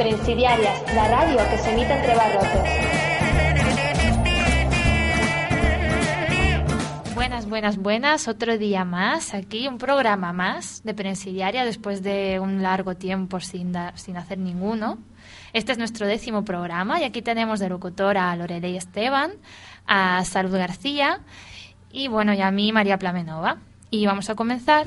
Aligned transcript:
La 0.00 1.08
radio 1.08 1.36
que 1.50 1.58
se 1.58 1.72
emite 1.72 1.92
entre 1.92 2.16
barrotes. 2.16 2.50
Buenas, 7.14 7.46
buenas, 7.46 7.76
buenas. 7.76 8.26
Otro 8.26 8.56
día 8.56 8.86
más 8.86 9.34
aquí, 9.34 9.68
un 9.68 9.76
programa 9.76 10.32
más 10.32 10.82
de 10.84 10.94
Prensidiaria 10.94 11.66
después 11.66 12.02
de 12.02 12.40
un 12.40 12.62
largo 12.62 12.94
tiempo 12.94 13.40
sin, 13.40 13.74
sin 13.94 14.16
hacer 14.16 14.38
ninguno. 14.38 14.96
Este 15.52 15.72
es 15.72 15.78
nuestro 15.78 16.06
décimo 16.06 16.46
programa 16.46 16.98
y 16.98 17.04
aquí 17.04 17.20
tenemos 17.20 17.60
de 17.60 17.68
locutora 17.68 18.30
a 18.30 18.36
Lorelei 18.36 18.78
Esteban, 18.78 19.32
a 19.86 20.24
Salud 20.24 20.56
García 20.56 21.20
y 21.92 22.08
bueno, 22.08 22.32
y 22.32 22.40
a 22.40 22.50
mí 22.50 22.72
María 22.72 22.98
Plamenova. 22.98 23.58
Y 23.90 24.06
vamos 24.06 24.30
a 24.30 24.34
comenzar. 24.34 24.86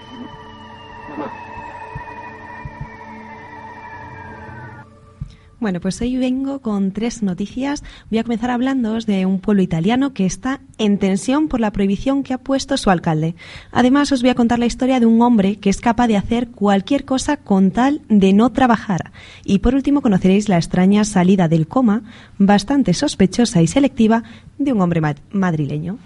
Bueno, 5.61 5.79
pues 5.79 6.01
hoy 6.01 6.17
vengo 6.17 6.59
con 6.59 6.91
tres 6.91 7.21
noticias. 7.21 7.83
Voy 8.09 8.17
a 8.17 8.23
comenzar 8.23 8.49
hablándoos 8.49 9.05
de 9.05 9.27
un 9.27 9.39
pueblo 9.39 9.61
italiano 9.61 10.11
que 10.11 10.25
está 10.25 10.59
en 10.79 10.97
tensión 10.97 11.49
por 11.49 11.59
la 11.59 11.69
prohibición 11.69 12.23
que 12.23 12.33
ha 12.33 12.39
puesto 12.39 12.77
su 12.77 12.89
alcalde. 12.89 13.35
Además, 13.71 14.11
os 14.11 14.23
voy 14.23 14.31
a 14.31 14.35
contar 14.35 14.57
la 14.57 14.65
historia 14.65 14.99
de 14.99 15.05
un 15.05 15.21
hombre 15.21 15.57
que 15.57 15.69
es 15.69 15.79
capaz 15.79 16.07
de 16.07 16.17
hacer 16.17 16.49
cualquier 16.49 17.05
cosa 17.05 17.37
con 17.37 17.69
tal 17.69 18.01
de 18.09 18.33
no 18.33 18.51
trabajar. 18.51 19.11
Y 19.45 19.59
por 19.59 19.75
último, 19.75 20.01
conoceréis 20.01 20.49
la 20.49 20.57
extraña 20.57 21.03
salida 21.03 21.47
del 21.47 21.67
coma, 21.67 22.01
bastante 22.39 22.95
sospechosa 22.95 23.61
y 23.61 23.67
selectiva, 23.67 24.23
de 24.57 24.73
un 24.73 24.81
hombre 24.81 24.99
madrileño. 25.31 25.99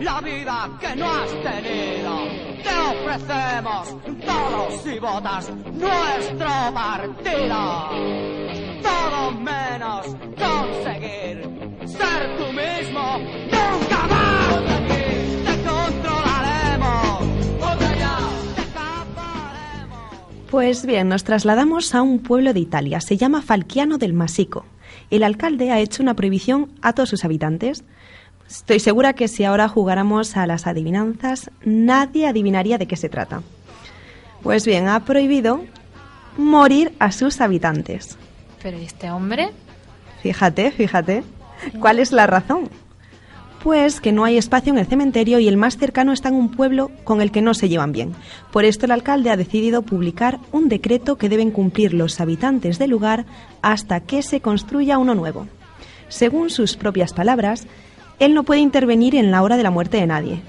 La 0.00 0.20
vida 0.20 0.70
que 0.80 0.96
no 0.96 1.10
has 1.10 1.30
tenido. 1.30 2.18
Te 2.62 2.70
ofrecemos 2.92 3.96
todos 4.26 4.86
y 4.86 4.98
botas 4.98 5.50
nuestro 5.72 6.48
partido. 6.74 7.90
Todo 8.82 9.30
menos 9.32 10.06
conseguir 10.36 11.48
ser 11.86 12.36
tú 12.36 12.52
mismo. 12.52 13.18
Nunca 13.50 14.06
más 14.08 14.64
te 15.44 15.62
controlaremos. 15.68 17.20
Pues 20.50 20.84
bien, 20.84 21.08
nos 21.08 21.22
trasladamos 21.22 21.94
a 21.94 22.02
un 22.02 22.18
pueblo 22.18 22.52
de 22.52 22.60
Italia. 22.60 23.00
Se 23.00 23.16
llama 23.16 23.40
Falquiano 23.40 23.98
del 23.98 24.14
Masico. 24.14 24.66
El 25.10 25.22
alcalde 25.22 25.70
ha 25.70 25.78
hecho 25.78 26.02
una 26.02 26.14
prohibición 26.14 26.72
a 26.82 26.92
todos 26.92 27.08
sus 27.08 27.24
habitantes. 27.24 27.84
Estoy 28.50 28.80
segura 28.80 29.12
que 29.12 29.28
si 29.28 29.44
ahora 29.44 29.68
jugáramos 29.68 30.36
a 30.36 30.44
las 30.44 30.66
adivinanzas, 30.66 31.52
nadie 31.64 32.26
adivinaría 32.26 32.78
de 32.78 32.86
qué 32.86 32.96
se 32.96 33.08
trata. 33.08 33.42
Pues 34.42 34.66
bien, 34.66 34.88
ha 34.88 35.04
prohibido 35.04 35.62
morir 36.36 36.92
a 36.98 37.12
sus 37.12 37.40
habitantes. 37.40 38.18
¿Pero 38.60 38.76
¿y 38.76 38.84
este 38.84 39.08
hombre? 39.12 39.50
Fíjate, 40.20 40.72
fíjate. 40.72 41.22
¿Cuál 41.78 42.00
es 42.00 42.10
la 42.10 42.26
razón? 42.26 42.68
Pues 43.62 44.00
que 44.00 44.10
no 44.10 44.24
hay 44.24 44.36
espacio 44.36 44.72
en 44.72 44.80
el 44.80 44.86
cementerio 44.86 45.38
y 45.38 45.46
el 45.46 45.56
más 45.56 45.76
cercano 45.76 46.12
está 46.12 46.30
en 46.30 46.34
un 46.34 46.50
pueblo 46.50 46.90
con 47.04 47.20
el 47.20 47.30
que 47.30 47.42
no 47.42 47.54
se 47.54 47.68
llevan 47.68 47.92
bien. 47.92 48.14
Por 48.50 48.64
esto 48.64 48.86
el 48.86 48.90
alcalde 48.90 49.30
ha 49.30 49.36
decidido 49.36 49.82
publicar 49.82 50.40
un 50.50 50.68
decreto 50.68 51.18
que 51.18 51.28
deben 51.28 51.52
cumplir 51.52 51.94
los 51.94 52.20
habitantes 52.20 52.80
del 52.80 52.90
lugar 52.90 53.26
hasta 53.62 54.00
que 54.00 54.22
se 54.22 54.40
construya 54.40 54.98
uno 54.98 55.14
nuevo. 55.14 55.46
Según 56.08 56.50
sus 56.50 56.76
propias 56.76 57.12
palabras, 57.12 57.68
él 58.20 58.34
no 58.34 58.44
puede 58.44 58.60
intervenir 58.60 59.16
en 59.16 59.30
la 59.30 59.42
hora 59.42 59.56
de 59.56 59.62
la 59.62 59.70
muerte 59.70 59.96
de 59.96 60.06
nadie, 60.06 60.42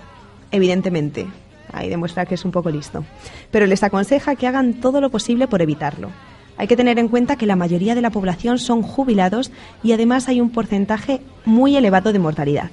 evidentemente. 0.52 1.26
Ahí 1.74 1.90
demuestra 1.90 2.26
que 2.26 2.36
es 2.36 2.46
un 2.46 2.52
poco 2.52 2.70
listo. 2.70 3.06
Pero 3.50 3.66
les 3.66 3.82
aconseja 3.82 4.36
que 4.36 4.46
hagan 4.46 4.76
todo 4.76 5.00
lo 5.02 5.10
posible 5.10 5.48
por 5.48 5.62
evitarlo. 5.62 6.10
Hay 6.58 6.68
que 6.68 6.76
tener 6.76 7.00
en 7.00 7.08
cuenta 7.08 7.38
que 7.38 7.46
la 7.46 7.56
mayoría 7.56 7.96
de 7.96 8.02
la 8.02 8.10
población 8.10 8.60
son 8.60 8.82
jubilados 8.82 9.52
y 9.82 9.94
además 9.94 10.28
hay 10.28 10.42
un 10.42 10.52
porcentaje 10.52 11.22
muy 11.46 11.76
elevado 11.76 12.12
de 12.12 12.20
mortalidad. 12.20 12.70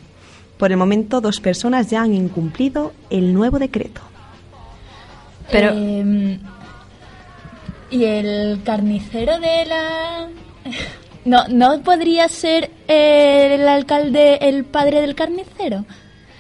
Por 0.59 0.73
el 0.73 0.77
momento, 0.77 1.21
dos 1.21 1.41
personas 1.41 1.89
ya 1.89 2.03
han 2.03 2.13
incumplido 2.13 2.93
el 3.09 3.33
nuevo 3.33 3.61
decreto. 3.61 4.01
Pero. 5.51 5.71
Em, 5.71 6.41
¿Y 7.91 8.05
el 8.05 8.61
carnicero 8.65 9.39
de 9.39 9.65
la.? 9.65 10.29
No, 11.29 11.47
¿No 11.49 11.83
podría 11.83 12.27
ser 12.29 12.71
el 12.87 13.69
alcalde 13.69 14.39
el 14.49 14.65
padre 14.65 15.03
del 15.03 15.15
carnicero? 15.15 15.85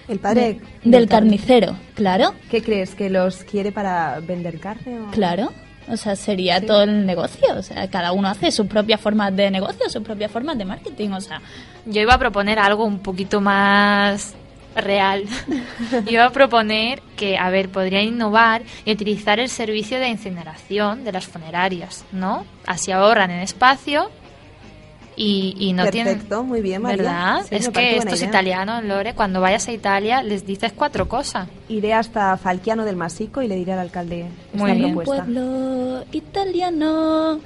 El 0.08 0.18
padre 0.18 0.60
del, 0.82 1.06
carnicero, 1.06 1.76
claro. 1.94 2.34
¿Qué 2.50 2.62
crees? 2.62 2.94
¿Que 2.94 3.10
los 3.10 3.44
quiere 3.44 3.70
para 3.70 4.18
vender 4.20 4.58
carne? 4.58 5.00
Claro. 5.12 5.52
O 5.90 5.96
sea, 5.98 6.16
sería 6.16 6.64
todo 6.64 6.84
el 6.84 7.04
negocio. 7.04 7.54
O 7.54 7.62
sea, 7.62 7.90
cada 7.90 8.12
uno 8.12 8.28
hace 8.28 8.50
sus 8.50 8.66
propias 8.66 8.98
formas 8.98 9.36
de 9.36 9.50
negocio, 9.50 9.90
sus 9.90 10.02
propias 10.02 10.30
formas 10.30 10.56
de 10.56 10.64
marketing. 10.64 11.10
O 11.10 11.20
sea, 11.20 11.42
yo 11.84 12.00
iba 12.00 12.14
a 12.14 12.18
proponer 12.18 12.58
algo 12.58 12.86
un 12.86 13.00
poquito 13.00 13.42
más 13.42 14.34
real. 14.74 15.24
iba 16.06 16.24
a 16.24 16.30
proponer 16.30 17.02
que, 17.14 17.36
a 17.36 17.50
ver, 17.50 17.68
podría 17.68 18.00
innovar 18.02 18.62
y 18.86 18.92
utilizar 18.92 19.38
el 19.38 19.50
servicio 19.50 19.98
de 19.98 20.08
incineración 20.08 21.04
de 21.04 21.12
las 21.12 21.26
funerarias, 21.26 22.06
¿no? 22.10 22.46
Así 22.66 22.90
ahorran 22.90 23.30
en 23.30 23.40
espacio 23.40 24.10
y, 25.18 25.72
no 25.72 25.84
Perfecto, 25.84 26.44
muy 26.44 26.60
bien, 26.62 26.82
María. 26.82 26.96
¿Verdad? 26.96 27.46
es 27.50 27.68
que 27.68 27.96
estos 27.96 28.22
italianos, 28.22 28.84
Lore, 28.84 29.14
cuando 29.14 29.40
vayas 29.40 29.66
a 29.68 29.72
Italia 29.72 30.22
les 30.22 30.46
dices 30.46 30.72
cuatro 30.74 31.08
cosas. 31.08 31.48
Iré 31.68 31.92
hasta 31.94 32.36
Falquiano 32.36 32.84
del 32.84 32.96
Masico 32.96 33.42
y 33.42 33.48
le 33.48 33.56
diré 33.56 33.72
al 33.72 33.80
alcalde 33.80 34.26
muy 34.52 34.72
bien. 34.72 34.94
pueblo 34.94 36.04
italiano. 36.12 37.40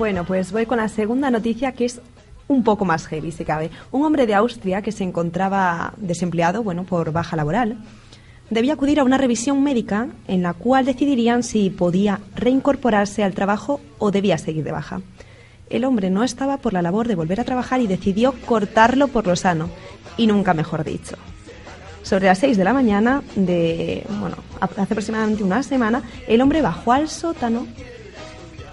Bueno, 0.00 0.24
pues 0.24 0.52
voy 0.52 0.66
con 0.66 0.78
la 0.78 0.88
segunda 0.88 1.30
noticia 1.30 1.72
que 1.72 1.84
es 1.84 2.00
un 2.48 2.64
poco 2.64 2.84
más 2.84 3.06
heavy, 3.06 3.32
si 3.32 3.44
cabe. 3.44 3.70
Un 3.92 4.04
hombre 4.04 4.26
de 4.26 4.34
Austria 4.34 4.82
que 4.82 4.92
se 4.92 5.04
encontraba 5.04 5.94
desempleado, 5.98 6.62
bueno, 6.62 6.84
por 6.84 7.12
baja 7.12 7.36
laboral, 7.36 7.78
debía 8.50 8.72
acudir 8.72 8.98
a 8.98 9.04
una 9.04 9.18
revisión 9.18 9.62
médica 9.62 10.08
en 10.26 10.42
la 10.42 10.54
cual 10.54 10.84
decidirían 10.84 11.42
si 11.42 11.70
podía 11.70 12.20
reincorporarse 12.34 13.22
al 13.22 13.34
trabajo 13.34 13.80
o 13.98 14.10
debía 14.10 14.38
seguir 14.38 14.64
de 14.64 14.72
baja. 14.72 15.00
El 15.70 15.84
hombre 15.84 16.10
no 16.10 16.24
estaba 16.24 16.56
por 16.56 16.72
la 16.72 16.82
labor 16.82 17.06
de 17.06 17.14
volver 17.14 17.40
a 17.40 17.44
trabajar 17.44 17.80
y 17.80 17.86
decidió 17.86 18.32
cortarlo 18.44 19.08
por 19.08 19.26
lo 19.26 19.36
sano, 19.36 19.70
y 20.16 20.26
nunca 20.26 20.52
mejor 20.52 20.84
dicho. 20.84 21.16
Sobre 22.02 22.26
las 22.26 22.38
6 22.38 22.56
de 22.56 22.64
la 22.64 22.72
mañana 22.72 23.22
de, 23.36 24.04
bueno, 24.18 24.36
hace 24.60 24.82
aproximadamente 24.82 25.44
una 25.44 25.62
semana, 25.62 26.02
el 26.26 26.40
hombre 26.40 26.60
bajó 26.60 26.92
al 26.92 27.08
sótano 27.08 27.66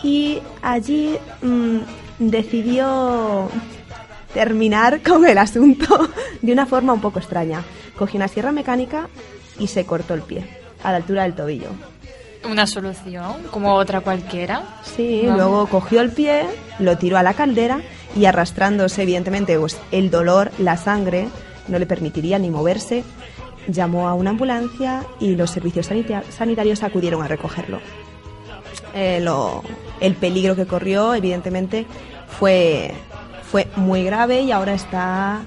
y 0.01 0.39
allí 0.63 1.17
mm, 1.41 1.77
decidió 2.19 3.49
terminar 4.33 5.01
con 5.03 5.25
el 5.25 5.37
asunto 5.37 6.09
de 6.41 6.51
una 6.51 6.65
forma 6.65 6.93
un 6.93 7.01
poco 7.01 7.19
extraña. 7.19 7.63
Cogió 7.95 8.17
una 8.17 8.27
sierra 8.27 8.51
mecánica 8.51 9.07
y 9.59 9.67
se 9.67 9.85
cortó 9.85 10.15
el 10.15 10.21
pie 10.21 10.47
a 10.83 10.91
la 10.91 10.97
altura 10.97 11.23
del 11.23 11.35
tobillo. 11.35 11.69
Una 12.45 12.67
solución, 12.67 13.43
como 13.51 13.73
otra 13.75 14.01
cualquiera. 14.01 14.63
Sí, 14.83 15.23
luego 15.23 15.67
cogió 15.67 16.01
el 16.01 16.11
pie, 16.11 16.45
lo 16.79 16.97
tiró 16.97 17.17
a 17.17 17.23
la 17.23 17.33
caldera 17.33 17.81
y 18.15 18.25
arrastrándose, 18.25 19.03
evidentemente, 19.03 19.57
pues, 19.59 19.77
el 19.91 20.09
dolor, 20.09 20.51
la 20.59 20.77
sangre, 20.77 21.27
no 21.67 21.77
le 21.79 21.85
permitiría 21.85 22.39
ni 22.39 22.49
moverse. 22.49 23.03
llamó 23.69 24.07
a 24.07 24.13
una 24.13 24.29
ambulancia 24.29 25.03
y 25.19 25.35
los 25.35 25.49
servicios 25.51 25.87
sanita- 25.91 26.23
sanitarios 26.29 26.83
acudieron 26.83 27.21
a 27.21 27.27
recogerlo. 27.27 27.81
Eh, 28.93 29.19
lo- 29.21 29.61
el 29.99 30.15
peligro 30.15 30.55
que 30.55 30.65
corrió, 30.65 31.13
evidentemente, 31.13 31.85
fue, 32.39 32.93
fue 33.51 33.67
muy 33.75 34.05
grave 34.05 34.39
y 34.43 34.53
ahora 34.53 34.73
está 34.73 35.41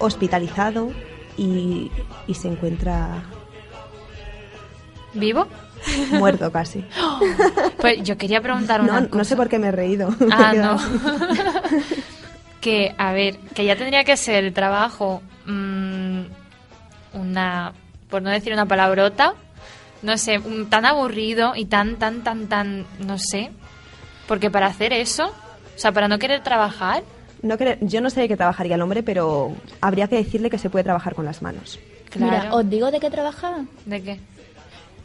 hospitalizado 0.00 0.90
y, 1.36 1.92
y 2.26 2.34
se 2.34 2.48
encuentra 2.48 3.22
¿Vivo? 5.14 5.46
Muerto 6.12 6.50
casi. 6.52 6.84
Pues 7.80 8.02
yo 8.02 8.16
quería 8.18 8.40
preguntar 8.40 8.80
una 8.80 9.00
No, 9.00 9.06
cosa. 9.06 9.18
no 9.18 9.24
sé 9.24 9.36
por 9.36 9.48
qué 9.48 9.58
me 9.58 9.68
he 9.68 9.72
reído. 9.72 10.08
Ah, 10.32 10.52
no. 10.52 10.76
que, 12.60 12.94
a 12.98 13.12
ver, 13.12 13.36
que 13.54 13.64
ya 13.64 13.76
tendría 13.76 14.04
que 14.04 14.16
ser 14.16 14.44
el 14.44 14.52
trabajo 14.52 15.22
mm, 15.46 16.20
una, 17.14 17.72
por 18.10 18.22
no 18.22 18.30
decir 18.30 18.52
una 18.52 18.66
palabrota, 18.66 19.34
no 20.02 20.18
sé, 20.18 20.38
un- 20.38 20.68
tan 20.68 20.84
aburrido 20.86 21.54
y 21.56 21.66
tan, 21.66 21.96
tan, 21.96 22.22
tan, 22.22 22.46
tan, 22.48 22.84
no 22.98 23.18
sé. 23.18 23.50
Porque 24.26 24.50
para 24.50 24.66
hacer 24.66 24.92
eso, 24.92 25.26
o 25.28 25.78
sea, 25.78 25.92
para 25.92 26.08
no 26.08 26.18
querer 26.18 26.42
trabajar, 26.42 27.02
No 27.42 27.56
yo 27.80 28.00
no 28.00 28.10
sé 28.10 28.20
de 28.22 28.28
qué 28.28 28.36
trabajaría 28.36 28.74
el 28.74 28.82
hombre, 28.82 29.02
pero 29.02 29.52
habría 29.80 30.08
que 30.08 30.16
decirle 30.16 30.50
que 30.50 30.58
se 30.58 30.68
puede 30.70 30.82
trabajar 30.84 31.14
con 31.14 31.24
las 31.24 31.40
manos. 31.42 31.78
claro. 32.10 32.32
Mira, 32.42 32.54
os 32.54 32.68
digo 32.68 32.90
de 32.90 32.98
qué 33.00 33.10
trabajaba. 33.10 33.64
¿De 33.86 34.02
qué? 34.02 34.20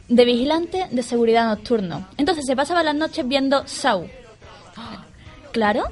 De 0.08 0.24
vigilante 0.24 0.86
de 0.90 1.02
seguridad 1.02 1.46
nocturno. 1.46 2.06
Entonces 2.18 2.44
se 2.46 2.54
pasaba 2.54 2.82
las 2.82 2.94
noches 2.94 3.26
viendo 3.26 3.66
Saw. 3.66 4.06
Claro. 5.52 5.84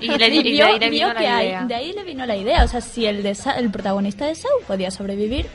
Y, 0.00 0.08
le, 0.08 0.28
y 0.28 0.42
de 0.42 0.50
vio- 0.50 0.66
ahí 0.66 0.78
le 0.78 0.90
vino 0.90 1.08
que 1.14 1.14
la 1.24 1.42
idea. 1.44 1.64
de 1.64 1.74
ahí 1.74 1.92
le 1.94 2.04
vino 2.04 2.26
la 2.26 2.36
idea. 2.36 2.64
O 2.64 2.68
sea, 2.68 2.80
si 2.82 3.06
el, 3.06 3.22
de 3.22 3.34
Sa- 3.34 3.52
el 3.58 3.70
protagonista 3.70 4.26
de 4.26 4.34
Saw 4.34 4.50
podía 4.66 4.90
sobrevivir 4.90 5.46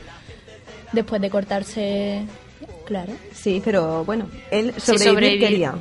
después 0.92 1.20
de 1.20 1.30
cortarse. 1.30 2.22
Claro. 2.86 3.12
Sí, 3.32 3.62
pero 3.64 4.04
bueno, 4.04 4.28
él 4.50 4.72
Sí, 4.78 4.98
sobrevivir 4.98 5.38
quería. 5.40 5.74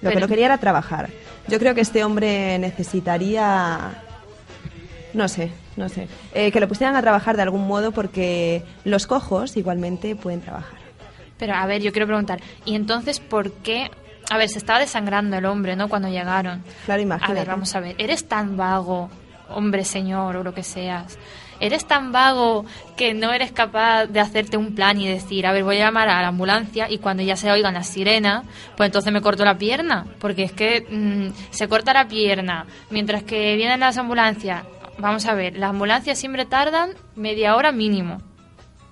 Lo 0.00 0.10
que 0.10 0.16
no 0.20 0.26
quería 0.28 0.46
era 0.46 0.58
trabajar. 0.58 1.10
Yo 1.48 1.58
creo 1.60 1.74
que 1.76 1.82
este 1.82 2.02
hombre 2.02 2.58
necesitaría, 2.58 4.02
no 5.16 5.28
sé, 5.28 5.50
no 5.76 5.88
sé, 5.88 6.08
eh, 6.34 6.52
que 6.52 6.60
lo 6.60 6.68
pusieran 6.68 6.94
a 6.96 7.02
trabajar 7.02 7.36
de 7.36 7.42
algún 7.42 7.66
modo 7.66 7.90
porque 7.92 8.62
los 8.84 9.06
cojos 9.06 9.56
igualmente 9.56 10.14
pueden 10.14 10.40
trabajar. 10.40 10.78
Pero 11.38 11.54
a 11.54 11.66
ver, 11.66 11.82
yo 11.82 11.92
quiero 11.92 12.06
preguntar, 12.06 12.40
¿y 12.64 12.74
entonces 12.76 13.20
por 13.20 13.50
qué? 13.52 13.90
A 14.30 14.38
ver, 14.38 14.48
se 14.48 14.58
estaba 14.58 14.78
desangrando 14.78 15.36
el 15.36 15.44
hombre, 15.46 15.76
¿no? 15.76 15.88
Cuando 15.88 16.08
llegaron. 16.08 16.62
Claro, 16.84 17.00
A 17.00 17.02
imagínate. 17.02 17.34
ver, 17.34 17.46
vamos 17.48 17.74
a 17.74 17.80
ver, 17.80 17.94
¿eres 17.98 18.26
tan 18.28 18.56
vago, 18.56 19.10
hombre, 19.48 19.84
señor, 19.84 20.36
o 20.36 20.42
lo 20.44 20.52
que 20.54 20.62
seas? 20.62 21.18
¿Eres 21.58 21.86
tan 21.86 22.12
vago 22.12 22.66
que 22.98 23.14
no 23.14 23.32
eres 23.32 23.50
capaz 23.50 24.04
de 24.06 24.20
hacerte 24.20 24.58
un 24.58 24.74
plan 24.74 25.00
y 25.00 25.08
decir, 25.08 25.46
a 25.46 25.52
ver, 25.52 25.64
voy 25.64 25.76
a 25.76 25.86
llamar 25.86 26.06
a 26.10 26.20
la 26.20 26.28
ambulancia 26.28 26.90
y 26.90 26.98
cuando 26.98 27.22
ya 27.22 27.34
se 27.34 27.50
oigan 27.50 27.72
las 27.72 27.86
sirenas, 27.86 28.44
pues 28.76 28.88
entonces 28.88 29.10
me 29.10 29.22
corto 29.22 29.42
la 29.42 29.56
pierna? 29.56 30.06
Porque 30.18 30.42
es 30.42 30.52
que 30.52 30.86
mm, 30.90 31.32
se 31.54 31.66
corta 31.66 31.94
la 31.94 32.08
pierna 32.08 32.66
mientras 32.90 33.22
que 33.22 33.56
vienen 33.56 33.80
las 33.80 33.96
ambulancias. 33.96 34.64
Vamos 34.98 35.26
a 35.26 35.34
ver, 35.34 35.56
las 35.56 35.70
ambulancias 35.70 36.18
siempre 36.18 36.46
tardan 36.46 36.90
media 37.16 37.54
hora 37.56 37.70
mínimo. 37.72 38.18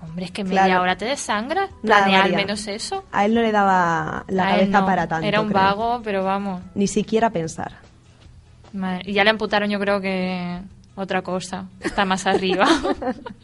Hombre, 0.03 0.27
es 0.27 0.31
que 0.33 0.45
media 0.45 0.67
Claro. 0.67 0.83
hora 0.83 0.97
te 0.97 1.07
desangras. 1.07 1.71
Nada, 1.83 2.03
Planea 2.05 2.25
al 2.25 2.35
menos 2.35 2.67
eso. 2.67 3.05
A 3.11 3.25
él 3.25 3.35
no 3.35 3.41
le 3.41 3.53
daba 3.53 4.25
la 4.29 4.49
A 4.49 4.51
cabeza 4.51 4.81
no. 4.81 4.87
para 4.87 5.07
tanto. 5.09 5.27
Era 5.27 5.41
un 5.41 5.49
creo. 5.49 5.61
vago, 5.63 6.01
pero 6.05 6.23
vamos. 6.23 6.61
Ni 6.75 6.87
siquiera 6.87 7.31
pensar. 7.31 7.73
Madre- 8.75 9.03
Y 9.09 9.13
ya 9.15 9.25
le 9.25 9.31
amputaron, 9.31 9.71
yo 9.71 9.79
creo 9.81 10.01
que 10.03 10.61
otra 10.95 11.23
cosa. 11.23 11.65
Está 11.81 12.05
más 12.05 12.27
arriba. 12.27 12.67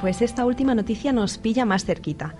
pues 0.00 0.22
esta 0.22 0.44
última 0.44 0.74
noticia 0.74 1.12
nos 1.12 1.38
pilla 1.38 1.64
más 1.64 1.84
cerquita. 1.84 2.34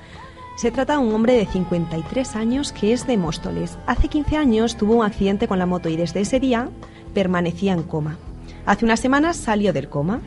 Se 0.57 0.73
trata 0.73 0.95
de 0.95 0.99
un 0.99 1.15
hombre 1.15 1.35
de 1.35 1.47
53 1.47 2.35
años 2.35 2.73
que 2.73 2.93
es 2.93 3.07
de 3.07 3.17
Móstoles. 3.17 3.79
Hace 3.87 4.09
15 4.09 4.37
años 4.37 4.77
tuvo 4.77 4.97
un 4.97 5.05
accidente 5.05 5.47
con 5.47 5.59
la 5.59 5.67
moto 5.67 5.89
y 5.89 5.97
desde 5.97 6.21
ese 6.21 6.41
día 6.41 6.69
permanecía 7.15 7.73
en 7.73 7.85
coma. 7.85 8.19
Hace 8.67 8.85
unas 8.85 9.01
semanas 9.01 9.37
salió 9.37 9.73
del 9.73 9.89
coma. 9.89 10.21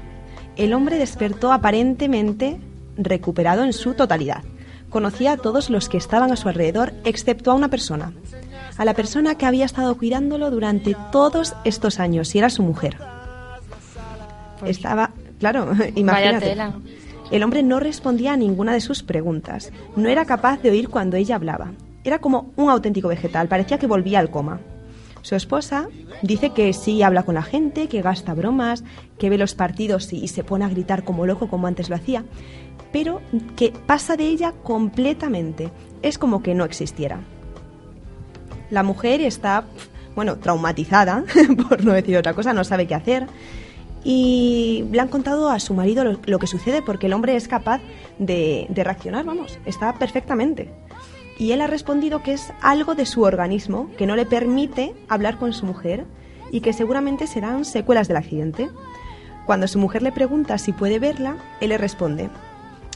El 0.56 0.74
hombre 0.74 0.98
despertó 0.98 1.51
aparentemente 1.51 2.60
recuperado 2.98 3.63
en 3.63 3.74
su 3.74 3.94
totalidad. 3.94 4.44
Conocía 4.89 5.34
a 5.34 5.38
todos 5.38 5.69
los 5.69 5.89
que 5.89 5.98
estaban 5.98 6.31
a 6.31 6.36
su 6.36 6.50
alrededor, 6.50 6.94
excepto 7.04 7.51
a 7.51 7.56
una 7.56 7.68
persona. 7.68 8.13
A 8.77 8.86
la 8.86 8.94
persona 8.94 9.36
que 9.36 9.45
había 9.45 9.66
estado 9.66 9.98
cuidándolo 9.98 10.50
durante 10.50 10.95
todos 11.12 11.56
estos 11.66 12.00
años 12.00 12.34
y 12.36 12.39
era 12.39 12.50
su 12.50 12.63
mujer. 12.63 12.98
Estaba, 14.66 15.12
claro, 15.39 15.74
imagínate. 15.95 16.45
tela. 16.45 16.74
El 17.31 17.44
hombre 17.44 17.63
no 17.63 17.80
respondía 17.80 18.33
a 18.33 18.38
ninguna 18.38 18.74
de 18.74 18.81
sus 18.81 19.04
preguntas. 19.04 19.72
No 19.95 20.10
era 20.10 20.25
capaz 20.25 20.62
de 20.62 20.69
oír 20.69 20.89
cuando 20.89 21.16
ella 21.16 21.36
hablaba. 21.36 21.72
Era 22.04 22.19
como 22.19 22.51
un 22.57 22.69
auténtico 22.69 23.07
vegetal, 23.07 23.48
parecía 23.48 23.80
que 23.80 23.88
volvía 23.88 24.19
al 24.19 24.30
coma. 24.30 24.60
Su 25.22 25.36
esposa 25.36 25.88
dice 26.24 26.50
que 26.50 26.74
sí 26.74 27.01
habla 27.04 27.24
con 27.24 27.36
la 27.36 27.44
gente, 27.44 27.88
que 27.88 28.01
gasta 28.01 28.33
bromas, 28.33 28.83
que 29.18 29.30
ve 29.30 29.38
los 29.38 29.56
partidos 29.56 30.12
y, 30.12 30.28
se 30.28 30.44
pone 30.44 30.66
a 30.66 30.69
gritar 30.69 31.04
como 31.04 31.25
loco 31.25 31.48
como 31.48 31.68
antes 31.68 31.89
lo 31.89 31.95
hacía, 31.95 32.25
pero 32.92 33.22
que 33.56 33.72
pasa 33.86 34.18
de 34.18 34.25
ella 34.25 34.54
completamente. 34.63 35.69
Es 36.01 36.18
como 36.18 36.44
que 36.44 36.56
no 36.56 36.66
existiera. 36.66 37.19
La 38.72 38.84
mujer 38.84 39.22
está, 39.22 39.66
bueno, 40.16 40.38
traumatizada, 40.38 41.24
por 41.69 41.86
no 41.86 41.94
decir 41.94 42.18
otra 42.18 42.34
cosa, 42.34 42.51
no 42.51 42.63
sabe 42.63 42.88
qué 42.88 42.95
hacer. 42.95 43.27
Y 44.03 44.86
le 44.92 45.00
han 45.00 45.09
contado 45.09 45.50
a 45.50 45.59
su 45.59 45.74
marido 45.74 46.03
lo, 46.03 46.39
que 46.39 46.48
sucede 46.48 46.81
porque 46.81 47.06
el 47.06 47.13
hombre 47.13 47.36
es 47.36 47.48
capaz 47.48 47.81
de, 48.18 48.65
de 48.69 48.83
reaccionar, 48.83 49.25
vamos, 49.25 49.59
está 49.65 49.94
perfectamente. 49.94 50.71
Y 51.38 51.51
él 51.51 51.62
ha 51.62 51.68
respondido 51.68 52.24
que 52.24 52.33
es 52.33 52.51
algo 52.62 52.96
de 52.96 53.05
su 53.05 53.22
organismo 53.24 53.89
que 53.98 54.05
no 54.05 54.15
le 54.15 54.25
permite 54.25 54.93
hablar 55.08 55.38
con 55.38 55.53
su 55.53 55.65
mujer 55.65 56.05
y 56.51 56.62
que 56.62 56.74
seguramente 56.74 57.27
serán 57.27 57.65
secuelas 57.65 58.08
del 58.08 58.17
accidente. 58.17 58.70
Cuando 59.46 59.67
su 59.67 59.79
mujer 59.79 60.01
le 60.01 60.12
pregunta 60.12 60.58
si 60.58 60.72
puede 60.72 61.00
verla, 61.00 61.38
él 61.60 61.70
le 61.70 61.77
responde. 61.77 62.29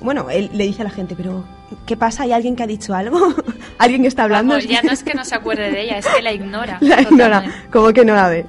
Bueno, 0.02 0.30
él 0.30 0.50
le 0.54 0.66
dice 0.66 0.82
a 0.82 0.86
la 0.86 0.92
gente, 0.92 1.16
pero 1.16 1.46
¿qué 1.86 1.96
pasa? 1.96 2.24
¿Hay 2.24 2.34
alguien 2.34 2.56
que 2.56 2.64
ha 2.64 2.68
dicho 2.68 2.94
algo? 2.94 3.18
¿Alguien 3.78 4.02
que 4.02 4.08
está 4.10 4.24
hablando? 4.24 4.54
Vamos, 4.54 4.68
ya 4.68 4.82
no 4.82 4.92
es 4.92 5.04
que 5.04 5.14
no 5.14 5.24
se 5.24 5.36
acuerde 5.36 5.72
de 5.72 5.84
ella, 5.84 5.98
es 6.00 6.06
que 6.08 6.22
la 6.22 6.34
ignora. 6.34 6.78
La 6.82 7.02
ignora, 7.02 7.40
totalmente. 7.42 7.70
como 7.72 7.94
que 7.94 8.06
no 8.06 8.14
la 8.14 8.28
ve. 8.30 8.46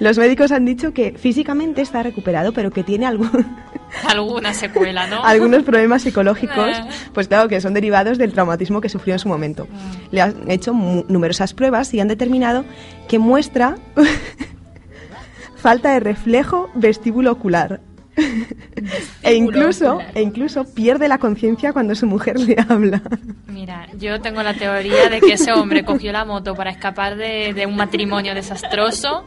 Los 0.00 0.16
médicos 0.18 0.50
han 0.52 0.64
dicho 0.64 0.92
que 0.92 1.12
físicamente 1.12 1.82
está 1.82 2.02
recuperado, 2.02 2.52
pero 2.52 2.70
que 2.70 2.82
tiene 2.84 3.06
algún, 3.06 3.30
Alguna 4.08 4.54
secuela, 4.54 5.06
¿no? 5.06 5.22
algunos 5.24 5.62
problemas 5.62 6.02
psicológicos, 6.02 6.76
Ah. 6.76 6.88
pues 7.12 7.28
claro, 7.28 7.48
que 7.48 7.60
son 7.60 7.74
derivados 7.74 8.16
del 8.18 8.32
traumatismo 8.32 8.80
que 8.80 8.88
sufrió 8.88 9.14
en 9.14 9.18
su 9.18 9.28
momento. 9.28 9.66
Le 10.10 10.20
han 10.22 10.50
hecho 10.50 10.72
numerosas 10.72 11.52
pruebas 11.54 11.92
y 11.94 12.00
han 12.00 12.08
determinado 12.08 12.64
que 13.08 13.18
muestra 13.18 13.76
falta 15.56 15.92
de 15.92 16.00
reflejo 16.00 16.70
vestíbulo 16.74 17.32
ocular. 17.32 17.80
e 19.22 19.34
incluso, 19.34 19.94
ocular. 19.94 20.12
e 20.14 20.22
incluso 20.22 20.64
pierde 20.74 21.08
la 21.08 21.18
conciencia 21.18 21.72
cuando 21.72 21.94
su 21.94 22.06
mujer 22.06 22.38
le 22.38 22.56
habla. 22.68 23.02
Mira, 23.46 23.88
yo 23.98 24.20
tengo 24.20 24.42
la 24.42 24.54
teoría 24.54 25.08
de 25.08 25.20
que 25.20 25.34
ese 25.34 25.52
hombre 25.52 25.84
cogió 25.84 26.12
la 26.12 26.24
moto 26.24 26.54
para 26.54 26.70
escapar 26.70 27.16
de, 27.16 27.52
de 27.54 27.66
un 27.66 27.76
matrimonio 27.76 28.34
desastroso, 28.34 29.24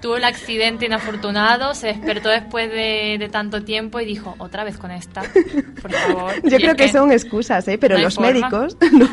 tuvo 0.00 0.16
el 0.16 0.24
accidente 0.24 0.84
inafortunado, 0.86 1.74
se 1.74 1.86
despertó 1.88 2.28
después 2.28 2.68
de, 2.70 3.16
de 3.18 3.28
tanto 3.30 3.62
tiempo 3.64 4.00
y 4.00 4.04
dijo, 4.04 4.34
otra 4.38 4.64
vez 4.64 4.76
con 4.76 4.90
esta, 4.90 5.22
por 5.80 5.92
favor. 5.92 6.32
Yo 6.42 6.58
Y 6.58 6.60
creo 6.60 6.72
es 6.72 6.76
que 6.76 6.88
son 6.88 7.10
excusas, 7.12 7.66
¿eh? 7.68 7.78
pero 7.78 7.96
no 7.96 8.02
los 8.02 8.14
forma. 8.16 8.32
médicos, 8.32 8.76
no, 8.92 9.08